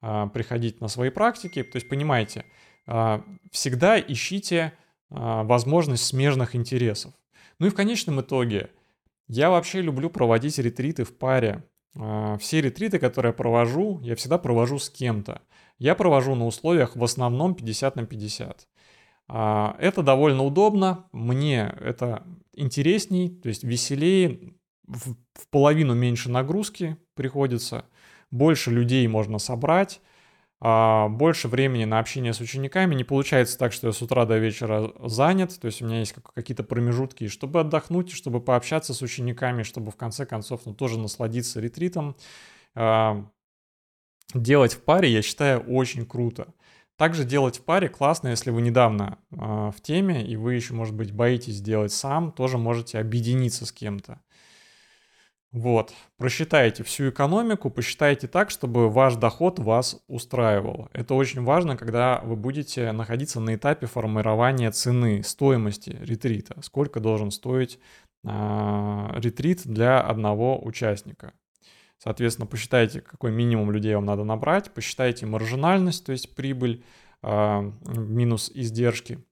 а, 0.00 0.28
приходить 0.28 0.80
на 0.80 0.88
свои 0.88 1.10
практики. 1.10 1.62
То 1.62 1.76
есть, 1.76 1.88
понимаете, 1.88 2.44
а, 2.86 3.24
всегда 3.50 3.98
ищите 3.98 4.74
а, 4.76 4.81
возможность 5.12 6.04
смежных 6.04 6.54
интересов. 6.56 7.12
Ну 7.58 7.66
и 7.66 7.70
в 7.70 7.74
конечном 7.74 8.20
итоге, 8.20 8.70
я 9.28 9.50
вообще 9.50 9.80
люблю 9.80 10.10
проводить 10.10 10.58
ретриты 10.58 11.04
в 11.04 11.16
паре. 11.16 11.64
А, 11.96 12.36
все 12.38 12.60
ретриты, 12.60 12.98
которые 12.98 13.30
я 13.30 13.34
провожу, 13.34 14.00
я 14.02 14.16
всегда 14.16 14.38
провожу 14.38 14.78
с 14.78 14.90
кем-то. 14.90 15.42
Я 15.78 15.94
провожу 15.94 16.34
на 16.34 16.46
условиях 16.46 16.96
в 16.96 17.04
основном 17.04 17.54
50 17.54 17.96
на 17.96 18.06
50. 18.06 18.68
А, 19.28 19.76
это 19.78 20.02
довольно 20.02 20.42
удобно, 20.42 21.06
мне 21.12 21.74
это 21.80 22.24
интересней, 22.54 23.28
то 23.30 23.48
есть 23.48 23.64
веселее, 23.64 24.54
в 24.86 25.48
половину 25.50 25.94
меньше 25.94 26.30
нагрузки 26.30 26.96
приходится, 27.14 27.86
больше 28.30 28.70
людей 28.70 29.06
можно 29.06 29.38
собрать, 29.38 30.00
а, 30.00 30.11
больше 30.62 31.48
времени 31.48 31.84
на 31.84 31.98
общение 31.98 32.32
с 32.32 32.40
учениками. 32.40 32.94
Не 32.94 33.02
получается 33.02 33.58
так, 33.58 33.72
что 33.72 33.88
я 33.88 33.92
с 33.92 34.00
утра 34.00 34.26
до 34.26 34.38
вечера 34.38 34.92
занят, 35.02 35.58
то 35.60 35.66
есть 35.66 35.82
у 35.82 35.86
меня 35.86 35.98
есть 35.98 36.14
какие-то 36.34 36.62
промежутки, 36.62 37.26
чтобы 37.26 37.60
отдохнуть, 37.60 38.12
чтобы 38.12 38.40
пообщаться 38.40 38.94
с 38.94 39.02
учениками, 39.02 39.64
чтобы 39.64 39.90
в 39.90 39.96
конце 39.96 40.24
концов 40.24 40.60
ну, 40.64 40.72
тоже 40.72 41.00
насладиться 41.00 41.60
ретритом. 41.60 42.14
А, 42.76 43.26
делать 44.34 44.74
в 44.74 44.82
паре, 44.82 45.10
я 45.10 45.20
считаю, 45.20 45.60
очень 45.60 46.06
круто. 46.06 46.54
Также 46.96 47.24
делать 47.24 47.58
в 47.58 47.64
паре 47.64 47.88
классно, 47.88 48.28
если 48.28 48.50
вы 48.50 48.62
недавно 48.62 49.18
э, 49.32 49.36
в 49.36 49.74
теме, 49.82 50.24
и 50.24 50.36
вы 50.36 50.54
еще, 50.54 50.74
может 50.74 50.94
быть, 50.94 51.10
боитесь 51.10 51.60
делать 51.60 51.92
сам, 51.92 52.30
тоже 52.30 52.58
можете 52.58 52.98
объединиться 52.98 53.66
с 53.66 53.72
кем-то. 53.72 54.20
Вот, 55.52 55.92
просчитайте 56.16 56.82
всю 56.82 57.10
экономику, 57.10 57.68
посчитайте 57.68 58.26
так, 58.26 58.48
чтобы 58.48 58.88
ваш 58.88 59.16
доход 59.16 59.58
вас 59.58 60.02
устраивал. 60.08 60.88
Это 60.94 61.12
очень 61.12 61.42
важно, 61.42 61.76
когда 61.76 62.22
вы 62.24 62.36
будете 62.36 62.90
находиться 62.92 63.38
на 63.38 63.54
этапе 63.54 63.86
формирования 63.86 64.70
цены, 64.70 65.22
стоимости 65.22 65.90
ретрита. 66.00 66.56
Сколько 66.62 67.00
должен 67.00 67.30
стоить 67.30 67.78
э, 68.24 68.28
ретрит 69.16 69.66
для 69.66 70.00
одного 70.00 70.58
участника. 70.64 71.34
Соответственно, 71.98 72.46
посчитайте, 72.46 73.02
какой 73.02 73.30
минимум 73.30 73.70
людей 73.72 73.94
вам 73.94 74.06
надо 74.06 74.24
набрать, 74.24 74.72
посчитайте 74.72 75.26
маржинальность, 75.26 76.06
то 76.06 76.12
есть 76.12 76.34
прибыль 76.34 76.82
э, 77.22 77.72
минус 77.94 78.50
издержки. 78.54 79.22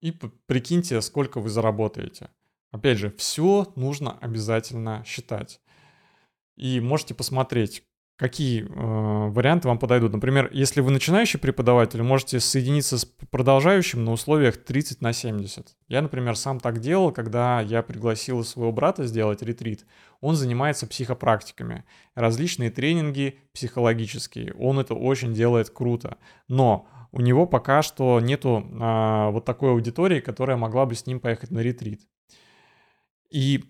И 0.00 0.12
прикиньте, 0.46 1.00
сколько 1.00 1.40
вы 1.40 1.48
заработаете. 1.48 2.28
Опять 2.74 2.98
же, 2.98 3.14
все 3.18 3.72
нужно 3.76 4.18
обязательно 4.18 5.04
считать. 5.06 5.60
И 6.56 6.80
можете 6.80 7.14
посмотреть, 7.14 7.84
какие 8.16 8.64
э, 8.64 9.28
варианты 9.30 9.68
вам 9.68 9.78
подойдут. 9.78 10.12
Например, 10.12 10.50
если 10.52 10.80
вы 10.80 10.90
начинающий 10.90 11.38
преподаватель, 11.38 12.02
можете 12.02 12.40
соединиться 12.40 12.98
с 12.98 13.04
продолжающим 13.04 14.04
на 14.04 14.10
условиях 14.10 14.56
30 14.56 15.02
на 15.02 15.12
70. 15.12 15.68
Я, 15.86 16.02
например, 16.02 16.34
сам 16.34 16.58
так 16.58 16.80
делал, 16.80 17.12
когда 17.12 17.60
я 17.60 17.80
пригласил 17.84 18.42
своего 18.42 18.72
брата 18.72 19.06
сделать 19.06 19.40
ретрит. 19.40 19.86
Он 20.20 20.34
занимается 20.34 20.88
психопрактиками, 20.88 21.84
различные 22.16 22.72
тренинги 22.72 23.38
психологические. 23.52 24.52
Он 24.58 24.80
это 24.80 24.94
очень 24.94 25.32
делает 25.32 25.70
круто. 25.70 26.18
Но 26.48 26.88
у 27.12 27.20
него 27.20 27.46
пока 27.46 27.82
что 27.82 28.18
нету 28.18 28.66
э, 28.68 29.30
вот 29.30 29.44
такой 29.44 29.70
аудитории, 29.70 30.18
которая 30.18 30.56
могла 30.56 30.86
бы 30.86 30.96
с 30.96 31.06
ним 31.06 31.20
поехать 31.20 31.52
на 31.52 31.60
ретрит. 31.60 32.00
И 33.34 33.64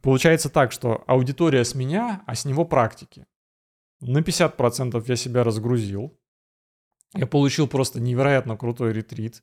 получается 0.00 0.48
так, 0.48 0.72
что 0.72 1.04
аудитория 1.06 1.62
с 1.62 1.74
меня, 1.74 2.24
а 2.26 2.34
с 2.34 2.46
него 2.46 2.64
практики. 2.64 3.26
На 4.00 4.18
50% 4.18 5.04
я 5.06 5.16
себя 5.16 5.44
разгрузил. 5.44 6.18
Я 7.14 7.26
получил 7.26 7.68
просто 7.68 8.00
невероятно 8.00 8.56
крутой 8.56 8.94
ретрит. 8.94 9.42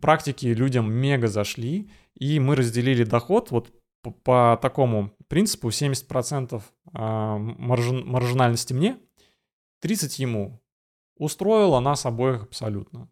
Практики 0.00 0.46
людям 0.46 0.92
мега 0.92 1.28
зашли, 1.28 1.90
и 2.14 2.40
мы 2.40 2.56
разделили 2.56 3.04
доход 3.04 3.52
вот 3.52 3.72
по, 4.02 4.10
по 4.10 4.58
такому 4.60 5.14
принципу 5.28 5.68
70% 5.68 6.62
а, 6.92 7.38
маржин, 7.38 8.04
маржинальности 8.06 8.72
мне, 8.72 8.98
30 9.80 10.18
ему. 10.18 10.60
Устроила 11.16 11.78
нас 11.78 12.06
обоих 12.06 12.42
абсолютно. 12.42 13.08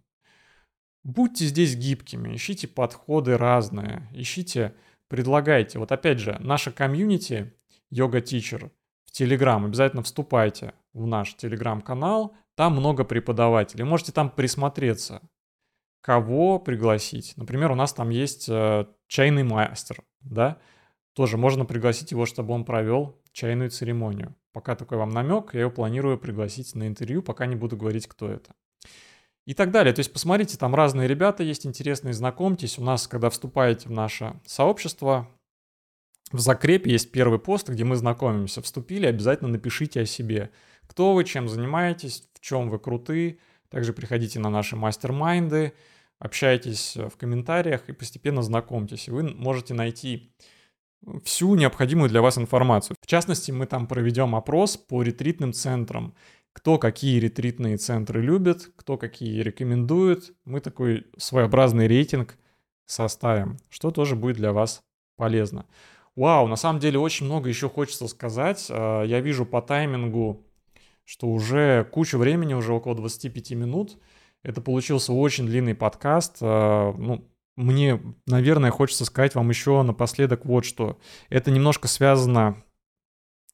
Будьте 1.05 1.47
здесь 1.47 1.77
гибкими, 1.77 2.35
ищите 2.35 2.67
подходы 2.67 3.37
разные, 3.37 4.09
ищите, 4.13 4.75
предлагайте. 5.11 5.79
Вот 5.79 5.93
опять 5.93 6.21
же, 6.21 6.37
наша 6.41 6.71
комьюнити 6.71 7.53
Yoga 7.91 8.21
Teacher 8.21 8.71
в 9.05 9.11
Телеграм, 9.11 9.67
обязательно 9.67 10.03
вступайте 10.03 10.73
в 10.95 11.07
наш 11.07 11.35
Телеграм-канал, 11.35 12.35
там 12.55 12.75
много 12.75 13.05
преподавателей, 13.05 13.85
можете 13.85 14.13
там 14.13 14.31
присмотреться, 14.31 15.21
кого 16.01 16.61
пригласить. 16.61 17.35
Например, 17.37 17.73
у 17.73 17.75
нас 17.75 17.93
там 17.93 18.11
есть 18.11 18.49
э, 18.49 18.87
чайный 19.09 19.43
мастер, 19.43 20.05
да, 20.21 20.59
тоже 21.15 21.37
можно 21.37 21.65
пригласить 21.65 22.13
его, 22.13 22.25
чтобы 22.25 22.55
он 22.55 22.65
провел 22.65 23.21
чайную 23.33 23.71
церемонию. 23.71 24.37
Пока 24.53 24.77
такой 24.77 24.99
вам 24.99 25.11
намек, 25.11 25.55
я 25.55 25.61
его 25.61 25.71
планирую 25.71 26.19
пригласить 26.19 26.75
на 26.77 26.87
интервью, 26.87 27.23
пока 27.23 27.47
не 27.47 27.57
буду 27.57 27.77
говорить, 27.77 28.07
кто 28.07 28.31
это. 28.31 28.55
И 29.51 29.55
так 29.55 29.73
далее. 29.73 29.93
То 29.93 29.99
есть 29.99 30.13
посмотрите, 30.13 30.57
там 30.57 30.77
разные 30.77 31.09
ребята 31.09 31.43
есть 31.43 31.67
интересные, 31.67 32.15
знакомьтесь. 32.15 32.79
У 32.79 32.85
нас, 32.85 33.09
когда 33.09 33.31
вступаете 33.31 33.89
в 33.89 33.91
наше 33.91 34.41
сообщество, 34.47 35.29
в 36.31 36.39
закрепе 36.39 36.93
есть 36.93 37.11
первый 37.11 37.41
пост, 37.41 37.69
где 37.69 37.83
мы 37.83 37.97
знакомимся. 37.97 38.63
Вступили, 38.63 39.07
обязательно 39.07 39.51
напишите 39.51 40.03
о 40.03 40.07
себе. 40.07 40.53
Кто 40.87 41.15
вы, 41.15 41.25
чем 41.25 41.49
занимаетесь, 41.49 42.29
в 42.33 42.39
чем 42.39 42.71
вы 42.71 42.79
круты. 42.79 43.41
Также 43.71 43.93
приходите 43.93 44.39
на 44.39 44.51
наши 44.51 44.77
мастер-майнды, 44.77 45.73
общайтесь 46.21 46.95
в 46.95 47.17
комментариях 47.17 47.89
и 47.89 47.93
постепенно 47.93 48.43
знакомьтесь. 48.43 49.09
И 49.09 49.11
вы 49.11 49.25
можете 49.25 49.75
найти 49.75 50.33
всю 51.25 51.57
необходимую 51.57 52.09
для 52.09 52.23
вас 52.23 52.39
информацию. 52.39 52.97
В 53.01 53.07
частности, 53.09 53.51
мы 53.51 53.67
там 53.67 53.89
проведем 53.89 54.37
опрос 54.37 54.77
по 54.77 55.03
ретритным 55.03 55.53
центрам. 55.53 56.15
Кто 56.53 56.79
какие 56.79 57.19
ретритные 57.21 57.77
центры 57.77 58.23
любит, 58.23 58.71
кто 58.77 58.97
какие 58.99 59.41
рекомендует. 59.41 60.33
Мы 60.45 60.61
такой 60.61 61.07
своеобразный 61.17 61.87
рейтинг 61.87 62.37
составим, 62.87 63.59
что 63.69 63.91
тоже 63.91 64.17
будет 64.17 64.37
для 64.37 64.53
вас 64.53 64.83
полезно. 65.17 65.67
Вау, 66.17 66.49
на 66.49 66.57
самом 66.57 66.81
деле 66.81 66.99
очень 66.99 67.27
много 67.27 67.49
еще 67.49 67.69
хочется 67.69 68.09
сказать. 68.09 68.67
А, 68.69 69.05
я 69.05 69.21
вижу 69.21 69.47
по 69.47 69.63
таймингу, 69.63 70.45
что 71.05 71.29
уже 71.29 71.85
куча 71.93 72.19
времени, 72.19 72.55
уже 72.55 72.73
около 72.73 72.95
25 72.95 73.53
минут. 73.53 73.99
Это 74.43 74.61
получился 74.61 75.13
очень 75.13 75.47
длинный 75.47 75.75
подкаст. 75.75 76.39
А, 76.41 76.93
ну, 76.93 77.29
мне, 77.57 78.01
наверное, 78.27 78.71
хочется 78.71 79.05
сказать 79.05 79.35
вам 79.35 79.51
еще 79.51 79.83
напоследок 79.83 80.45
вот 80.45 80.65
что. 80.65 80.99
Это 81.29 81.51
немножко 81.51 81.89
связано 81.89 82.63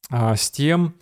а, 0.09 0.35
с 0.35 0.49
тем, 0.49 0.95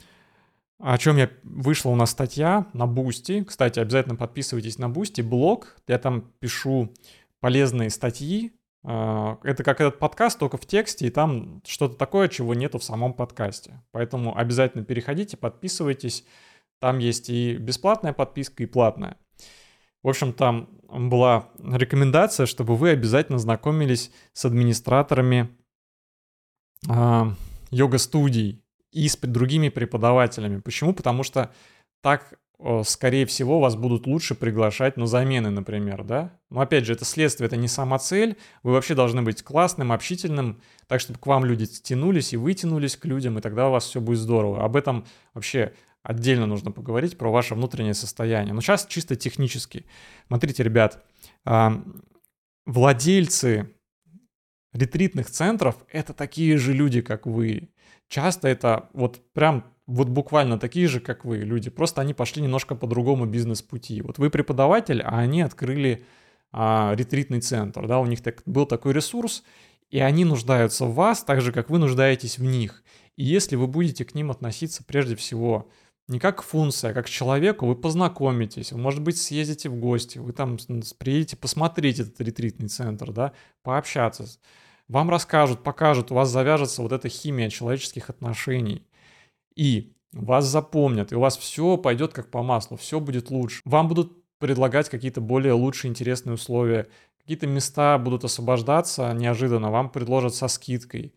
о 0.80 0.98
чем 0.98 1.18
я 1.18 1.30
вышла 1.44 1.90
у 1.90 1.96
нас 1.96 2.12
статья 2.12 2.68
на 2.74 2.86
Boosty. 2.86 3.44
Кстати, 3.44 3.80
обязательно 3.80 4.16
подписывайтесь 4.16 4.78
на 4.78 4.90
Boosty, 4.90 5.22
блог. 5.22 5.78
Я 5.88 6.00
там 6.00 6.32
пишу 6.40 6.94
полезные 7.40 7.90
статьи. 7.90 8.52
А, 8.84 9.40
это 9.44 9.64
как 9.64 9.82
этот 9.82 10.00
подкаст, 10.00 10.38
только 10.38 10.58
в 10.58 10.66
тексте, 10.66 11.08
и 11.08 11.10
там 11.10 11.62
что-то 11.66 11.96
такое, 11.96 12.28
чего 12.28 12.54
нету 12.54 12.78
в 12.78 12.84
самом 12.84 13.14
подкасте. 13.14 13.82
Поэтому 13.92 14.38
обязательно 14.38 14.84
переходите, 14.84 15.38
подписывайтесь. 15.38 16.26
Там 16.80 17.00
есть 17.00 17.30
и 17.30 17.56
бесплатная 17.56 18.14
подписка, 18.14 18.64
и 18.64 18.66
платная. 18.68 19.18
В 20.04 20.10
общем, 20.10 20.34
там 20.34 20.70
была 20.88 21.50
рекомендация, 21.58 22.46
чтобы 22.46 22.76
вы 22.76 22.92
обязательно 22.92 23.40
знакомились 23.40 24.12
с 24.34 24.46
администраторами 24.46 25.50
э, 26.88 27.24
йога-студий 27.72 28.65
и 28.96 29.08
с 29.10 29.18
другими 29.18 29.70
преподавателями. 29.70 30.62
Почему? 30.62 30.94
Потому 30.94 31.24
что 31.24 31.52
так, 32.02 32.40
скорее 32.84 33.26
всего, 33.26 33.60
вас 33.60 33.76
будут 33.76 34.08
лучше 34.08 34.36
приглашать 34.36 34.96
на 34.96 35.06
замены, 35.06 35.50
например, 35.50 36.04
да? 36.04 36.40
Но 36.50 36.62
опять 36.62 36.86
же, 36.86 36.94
это 36.94 37.04
следствие, 37.04 37.48
это 37.48 37.58
не 37.58 37.68
сама 37.68 38.00
цель. 38.00 38.38
Вы 38.64 38.72
вообще 38.72 38.96
должны 38.96 39.22
быть 39.22 39.44
классным, 39.44 39.92
общительным, 39.92 40.62
так, 40.88 41.02
чтобы 41.02 41.20
к 41.20 41.28
вам 41.28 41.44
люди 41.44 41.66
тянулись 41.66 42.32
и 42.32 42.38
вытянулись 42.38 42.96
к 42.96 43.04
людям, 43.06 43.38
и 43.38 43.42
тогда 43.42 43.68
у 43.68 43.72
вас 43.72 43.86
все 43.86 44.00
будет 44.00 44.20
здорово. 44.20 44.64
Об 44.64 44.78
этом 44.78 45.06
вообще 45.34 45.74
отдельно 46.02 46.46
нужно 46.46 46.72
поговорить 46.72 47.18
про 47.18 47.30
ваше 47.30 47.56
внутреннее 47.56 47.96
состояние. 47.96 48.54
Но 48.54 48.62
сейчас 48.62 48.86
чисто 48.86 49.16
технически. 49.18 49.86
Смотрите, 50.28 50.64
ребят, 50.64 51.04
владельцы 52.66 53.72
ретритных 54.72 55.30
центров— 55.30 55.76
это 55.92 56.14
такие 56.14 56.58
же 56.58 56.74
люди, 56.74 57.02
как 57.02 57.26
вы. 57.26 57.70
Часто 58.08 58.48
это 58.48 58.90
вот 58.94 59.22
прям 59.34 59.66
вот 59.88 60.10
буквально 60.10 60.60
такие 60.60 60.88
же, 60.88 61.00
как 61.00 61.26
вы, 61.26 61.38
люди. 61.38 61.70
Просто 61.70 62.02
они 62.02 62.14
пошли 62.14 62.42
немножко 62.42 62.76
по 62.76 62.88
другому 62.88 63.26
бизнес-пути. 63.26 64.02
Вот 64.02 64.18
вы 64.18 64.30
преподаватель, 64.30 65.02
а 65.02 65.20
они 65.20 65.42
открыли 65.42 66.04
а, 66.52 66.94
ретритный 66.96 67.42
центр, 67.42 67.88
да, 67.88 68.00
у 68.00 68.06
них 68.06 68.22
так, 68.22 68.42
был 68.46 68.66
такой 68.66 68.94
ресурс, 68.94 69.44
и 69.90 70.00
они 70.00 70.26
нуждаются 70.26 70.86
в 70.86 70.96
вас 70.96 71.24
так 71.24 71.42
же, 71.42 71.52
как 71.52 71.70
вы 71.70 71.78
нуждаетесь 71.78 72.38
в 72.38 72.44
них. 72.44 72.84
И 73.16 73.24
если 73.24 73.56
вы 73.56 73.68
будете 73.68 74.06
к 74.06 74.16
ним 74.16 74.32
относиться 74.32 74.84
прежде 74.84 75.16
всего 75.16 75.70
не 76.08 76.20
как 76.20 76.44
функция, 76.44 76.92
а 76.92 76.94
как 76.94 77.08
к 77.08 77.10
человеку, 77.10 77.66
вы 77.66 77.76
познакомитесь, 77.76 78.72
вы, 78.72 78.78
может 78.78 79.02
быть, 79.02 79.18
съездите 79.18 79.70
в 79.70 79.76
гости, 79.76 80.20
вы 80.20 80.34
там 80.34 80.58
приедете 80.98 81.36
посмотреть 81.36 82.00
этот 82.00 82.22
ретритный 82.22 82.68
центр, 82.68 83.12
да, 83.12 83.34
пообщаться. 83.64 84.28
Вам 84.88 85.10
расскажут, 85.10 85.64
покажут, 85.64 86.12
у 86.12 86.16
вас 86.16 86.30
завяжется 86.30 86.82
вот 86.82 86.92
эта 86.92 87.10
химия 87.10 87.50
человеческих 87.50 88.10
отношений. 88.10 88.86
И 89.56 89.94
вас 90.12 90.46
запомнят, 90.46 91.12
и 91.12 91.16
у 91.16 91.20
вас 91.20 91.38
все 91.38 91.78
пойдет 91.78 92.14
как 92.14 92.30
по 92.30 92.44
маслу, 92.44 92.78
все 92.78 93.00
будет 93.00 93.30
лучше. 93.32 93.62
Вам 93.66 93.88
будут 93.88 94.24
предлагать 94.38 94.90
какие-то 94.90 95.22
более 95.22 95.54
лучшие, 95.54 95.90
интересные 95.90 96.36
условия, 96.36 96.88
какие-то 97.20 97.48
места 97.48 97.98
будут 97.98 98.24
освобождаться 98.24 99.12
неожиданно, 99.14 99.72
вам 99.72 99.90
предложат 99.90 100.36
со 100.36 100.48
скидкой 100.48 101.16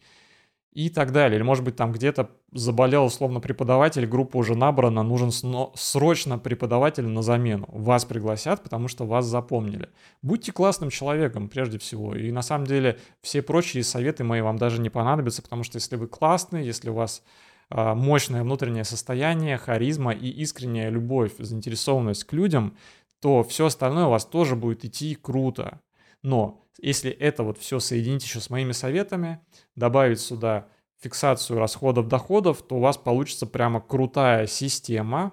и 0.79 0.91
так 0.91 1.11
далее. 1.11 1.39
Или, 1.39 1.43
может 1.43 1.65
быть, 1.65 1.75
там 1.75 1.91
где-то 1.91 2.31
заболел 2.53 3.07
условно 3.07 3.41
преподаватель, 3.41 4.07
группа 4.07 4.37
уже 4.37 4.55
набрана, 4.55 5.03
нужен 5.03 5.33
срочно 5.75 6.39
преподаватель 6.39 7.05
на 7.05 7.21
замену. 7.21 7.67
Вас 7.67 8.05
пригласят, 8.05 8.63
потому 8.63 8.87
что 8.87 9.05
вас 9.05 9.27
запомнили. 9.27 9.89
Будьте 10.23 10.53
классным 10.53 10.91
человеком 10.91 11.49
прежде 11.49 11.81
всего. 11.81 12.15
И 12.15 12.31
на 12.31 12.43
самом 12.43 12.65
деле 12.65 12.97
все 13.23 13.43
прочие 13.43 13.83
советы 13.83 14.23
мои 14.23 14.41
вам 14.41 14.57
даже 14.57 14.81
не 14.81 14.89
понадобятся, 14.89 15.43
потому 15.43 15.65
что 15.65 15.79
если 15.79 15.97
вы 15.97 16.07
классный, 16.07 16.65
если 16.65 16.91
у 16.91 16.95
вас 16.95 17.25
э, 17.71 17.95
мощное 17.95 18.45
внутреннее 18.45 18.85
состояние, 18.85 19.59
харизма 19.59 20.13
и 20.13 20.29
искренняя 20.29 20.91
любовь, 20.91 21.33
заинтересованность 21.41 22.23
к 22.23 22.33
людям, 22.33 22.77
то 23.21 23.43
все 23.43 23.67
остальное 23.67 24.07
у 24.07 24.11
вас 24.11 24.25
тоже 24.25 24.55
будет 24.55 24.85
идти 24.85 25.17
круто. 25.17 25.81
Но 26.23 26.68
если 26.79 27.11
это 27.11 27.43
вот 27.43 27.59
все 27.59 27.81
соединить 27.81 28.25
еще 28.25 28.41
с 28.41 28.51
моими 28.51 28.73
советами, 28.73 29.41
добавить 29.75 30.21
сюда 30.21 30.69
фиксацию 31.01 31.59
расходов-доходов, 31.59 32.63
то 32.63 32.77
у 32.77 32.81
вас 32.81 32.97
получится 32.97 33.47
прямо 33.47 33.81
крутая 33.81 34.47
система, 34.47 35.33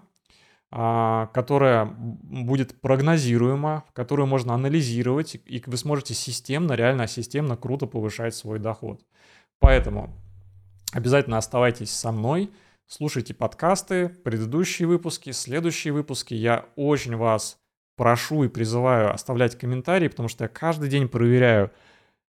а, 0.72 1.28
которая 1.28 1.86
будет 1.86 2.82
прогнозируема, 2.82 3.86
которую 3.94 4.28
можно 4.28 4.54
анализировать, 4.54 5.36
и 5.36 5.64
вы 5.66 5.78
сможете 5.78 6.14
системно, 6.14 6.74
реально 6.74 7.08
системно 7.08 7.56
круто 7.58 7.86
повышать 7.86 8.36
свой 8.36 8.60
доход. 8.60 9.02
Поэтому 9.60 10.14
обязательно 10.92 11.38
оставайтесь 11.38 11.92
со 11.92 12.12
мной, 12.12 12.52
слушайте 12.88 13.34
подкасты, 13.34 14.10
предыдущие 14.10 14.88
выпуски, 14.88 15.32
следующие 15.32 15.94
выпуски. 15.94 16.34
Я 16.34 16.66
очень 16.76 17.16
вас 17.16 17.58
прошу 17.96 18.44
и 18.44 18.48
призываю 18.48 19.14
оставлять 19.14 19.58
комментарии, 19.58 20.08
потому 20.08 20.30
что 20.30 20.46
я 20.46 20.48
каждый 20.48 20.90
день 20.90 21.08
проверяю, 21.08 21.72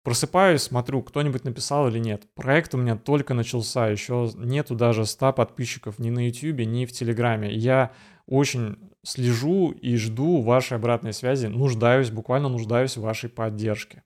просыпаюсь, 0.02 0.62
смотрю, 0.62 1.02
кто-нибудь 1.02 1.44
написал 1.44 1.88
или 1.88 1.98
нет. 1.98 2.24
Проект 2.34 2.74
у 2.74 2.78
меня 2.78 2.96
только 2.96 3.34
начался, 3.34 3.88
еще 3.88 4.30
нету 4.36 4.74
даже 4.74 5.06
100 5.06 5.32
подписчиков 5.32 5.98
ни 5.98 6.10
на 6.10 6.26
YouTube, 6.28 6.60
ни 6.60 6.86
в 6.86 6.92
Телеграме. 6.92 7.52
Я 7.54 7.92
очень 8.26 8.76
слежу 9.04 9.70
и 9.70 9.96
жду 9.96 10.40
вашей 10.42 10.76
обратной 10.76 11.12
связи, 11.12 11.46
нуждаюсь, 11.46 12.10
буквально 12.10 12.48
нуждаюсь 12.48 12.96
в 12.96 13.02
вашей 13.02 13.28
поддержке. 13.28 14.02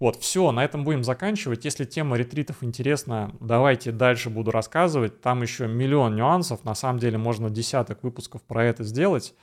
Вот, 0.00 0.16
все, 0.20 0.52
на 0.52 0.64
этом 0.64 0.84
будем 0.84 1.02
заканчивать. 1.02 1.64
Если 1.64 1.84
тема 1.84 2.16
ретритов 2.16 2.62
интересна, 2.62 3.34
давайте 3.40 3.90
дальше 3.90 4.30
буду 4.30 4.52
рассказывать. 4.52 5.20
Там 5.20 5.42
еще 5.42 5.66
миллион 5.66 6.14
нюансов. 6.14 6.64
На 6.64 6.76
самом 6.76 7.00
деле 7.00 7.18
можно 7.18 7.50
десяток 7.50 8.04
выпусков 8.04 8.42
про 8.42 8.64
это 8.64 8.84
сделать. 8.84 9.34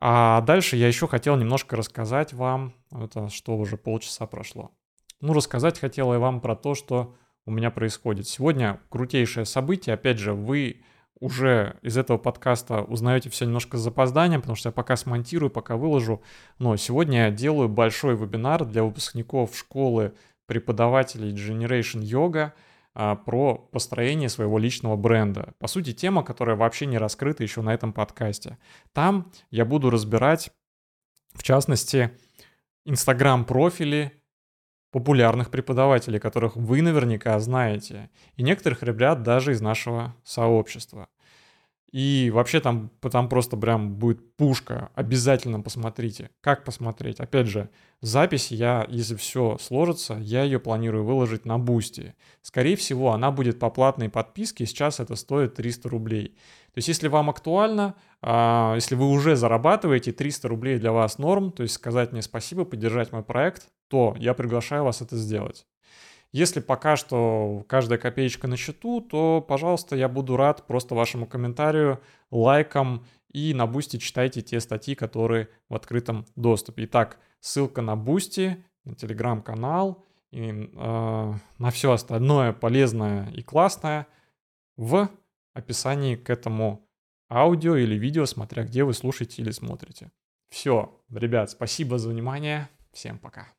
А 0.00 0.40
дальше 0.42 0.76
я 0.76 0.88
еще 0.88 1.08
хотел 1.08 1.36
немножко 1.36 1.76
рассказать 1.76 2.32
вам, 2.32 2.74
это 2.90 3.28
что 3.28 3.56
уже 3.56 3.76
полчаса 3.76 4.26
прошло. 4.26 4.70
Ну, 5.20 5.32
рассказать 5.32 5.78
хотел 5.78 6.12
я 6.12 6.18
вам 6.18 6.40
про 6.40 6.54
то, 6.54 6.74
что 6.74 7.14
у 7.46 7.50
меня 7.50 7.70
происходит. 7.70 8.28
Сегодня 8.28 8.80
крутейшее 8.90 9.46
событие. 9.46 9.94
Опять 9.94 10.18
же, 10.18 10.34
вы 10.34 10.82
уже 11.18 11.78
из 11.80 11.96
этого 11.96 12.18
подкаста 12.18 12.82
узнаете 12.82 13.30
все 13.30 13.46
немножко 13.46 13.78
с 13.78 13.80
запозданием, 13.80 14.42
потому 14.42 14.56
что 14.56 14.68
я 14.68 14.72
пока 14.72 14.96
смонтирую, 14.96 15.50
пока 15.50 15.76
выложу. 15.76 16.22
Но 16.58 16.76
сегодня 16.76 17.26
я 17.26 17.30
делаю 17.30 17.68
большой 17.68 18.16
вебинар 18.16 18.64
для 18.64 18.82
выпускников 18.82 19.56
школы 19.56 20.12
преподавателей 20.46 21.32
Generation 21.32 22.02
Yoga. 22.02 22.52
А, 22.98 23.14
про 23.14 23.56
построение 23.56 24.30
своего 24.30 24.58
личного 24.58 24.96
бренда. 24.96 25.52
По 25.58 25.66
сути, 25.66 25.92
тема, 25.92 26.24
которая 26.24 26.56
вообще 26.56 26.86
не 26.86 26.96
раскрыта 26.96 27.42
еще 27.42 27.60
на 27.60 27.74
этом 27.74 27.92
подкасте. 27.92 28.56
Там 28.94 29.30
я 29.50 29.66
буду 29.66 29.90
разбирать, 29.90 30.50
в 31.34 31.42
частности, 31.42 32.16
инстаграм-профили 32.86 34.12
популярных 34.92 35.50
преподавателей, 35.50 36.18
которых 36.18 36.56
вы 36.56 36.80
наверняка 36.80 37.38
знаете, 37.38 38.08
и 38.34 38.42
некоторых 38.42 38.82
ребят 38.82 39.22
даже 39.22 39.52
из 39.52 39.60
нашего 39.60 40.16
сообщества. 40.24 41.10
И 41.96 42.30
вообще 42.30 42.60
там, 42.60 42.90
там 43.10 43.26
просто 43.26 43.56
прям 43.56 43.94
будет 43.94 44.36
пушка. 44.36 44.90
Обязательно 44.94 45.62
посмотрите. 45.62 46.28
Как 46.42 46.62
посмотреть? 46.62 47.20
Опять 47.20 47.46
же, 47.46 47.70
запись 48.02 48.50
я, 48.50 48.84
если 48.90 49.14
все 49.14 49.56
сложится, 49.58 50.18
я 50.20 50.42
ее 50.42 50.60
планирую 50.60 51.06
выложить 51.06 51.46
на 51.46 51.58
Boosty. 51.58 52.14
Скорее 52.42 52.76
всего, 52.76 53.12
она 53.12 53.30
будет 53.30 53.58
по 53.58 53.70
платной 53.70 54.10
подписке. 54.10 54.66
Сейчас 54.66 55.00
это 55.00 55.14
стоит 55.14 55.54
300 55.54 55.88
рублей. 55.88 56.36
То 56.74 56.78
есть, 56.80 56.88
если 56.88 57.08
вам 57.08 57.30
актуально, 57.30 57.94
а, 58.20 58.74
если 58.74 58.94
вы 58.94 59.08
уже 59.08 59.34
зарабатываете, 59.34 60.12
300 60.12 60.48
рублей 60.48 60.78
для 60.78 60.92
вас 60.92 61.16
норм, 61.16 61.50
то 61.50 61.62
есть 61.62 61.76
сказать 61.76 62.12
мне 62.12 62.20
спасибо, 62.20 62.66
поддержать 62.66 63.10
мой 63.10 63.22
проект, 63.22 63.68
то 63.88 64.14
я 64.18 64.34
приглашаю 64.34 64.84
вас 64.84 65.00
это 65.00 65.16
сделать. 65.16 65.64
Если 66.32 66.60
пока 66.60 66.96
что 66.96 67.64
каждая 67.68 67.98
копеечка 67.98 68.46
на 68.46 68.56
счету, 68.56 69.00
то, 69.00 69.44
пожалуйста, 69.46 69.96
я 69.96 70.08
буду 70.08 70.36
рад 70.36 70.66
просто 70.66 70.94
вашему 70.94 71.26
комментарию, 71.26 72.00
лайкам 72.30 73.06
и 73.32 73.54
на 73.54 73.66
Boosty 73.66 73.98
читайте 73.98 74.42
те 74.42 74.60
статьи, 74.60 74.94
которые 74.94 75.48
в 75.68 75.74
открытом 75.74 76.26
доступе. 76.36 76.84
Итак, 76.84 77.18
ссылка 77.40 77.82
на 77.82 77.96
Boosty, 77.96 78.64
на 78.84 78.94
телеграм-канал 78.94 80.04
и 80.30 80.50
э, 80.50 81.34
на 81.58 81.70
все 81.70 81.92
остальное 81.92 82.52
полезное 82.52 83.30
и 83.30 83.42
классное 83.42 84.06
в 84.76 85.08
описании 85.54 86.16
к 86.16 86.30
этому 86.30 86.88
аудио 87.30 87.76
или 87.76 87.94
видео, 87.96 88.26
смотря 88.26 88.64
где 88.64 88.84
вы 88.84 88.94
слушаете 88.94 89.42
или 89.42 89.50
смотрите. 89.50 90.10
Все, 90.48 91.00
ребят, 91.10 91.50
спасибо 91.50 91.98
за 91.98 92.10
внимание. 92.10 92.68
Всем 92.92 93.18
пока. 93.18 93.55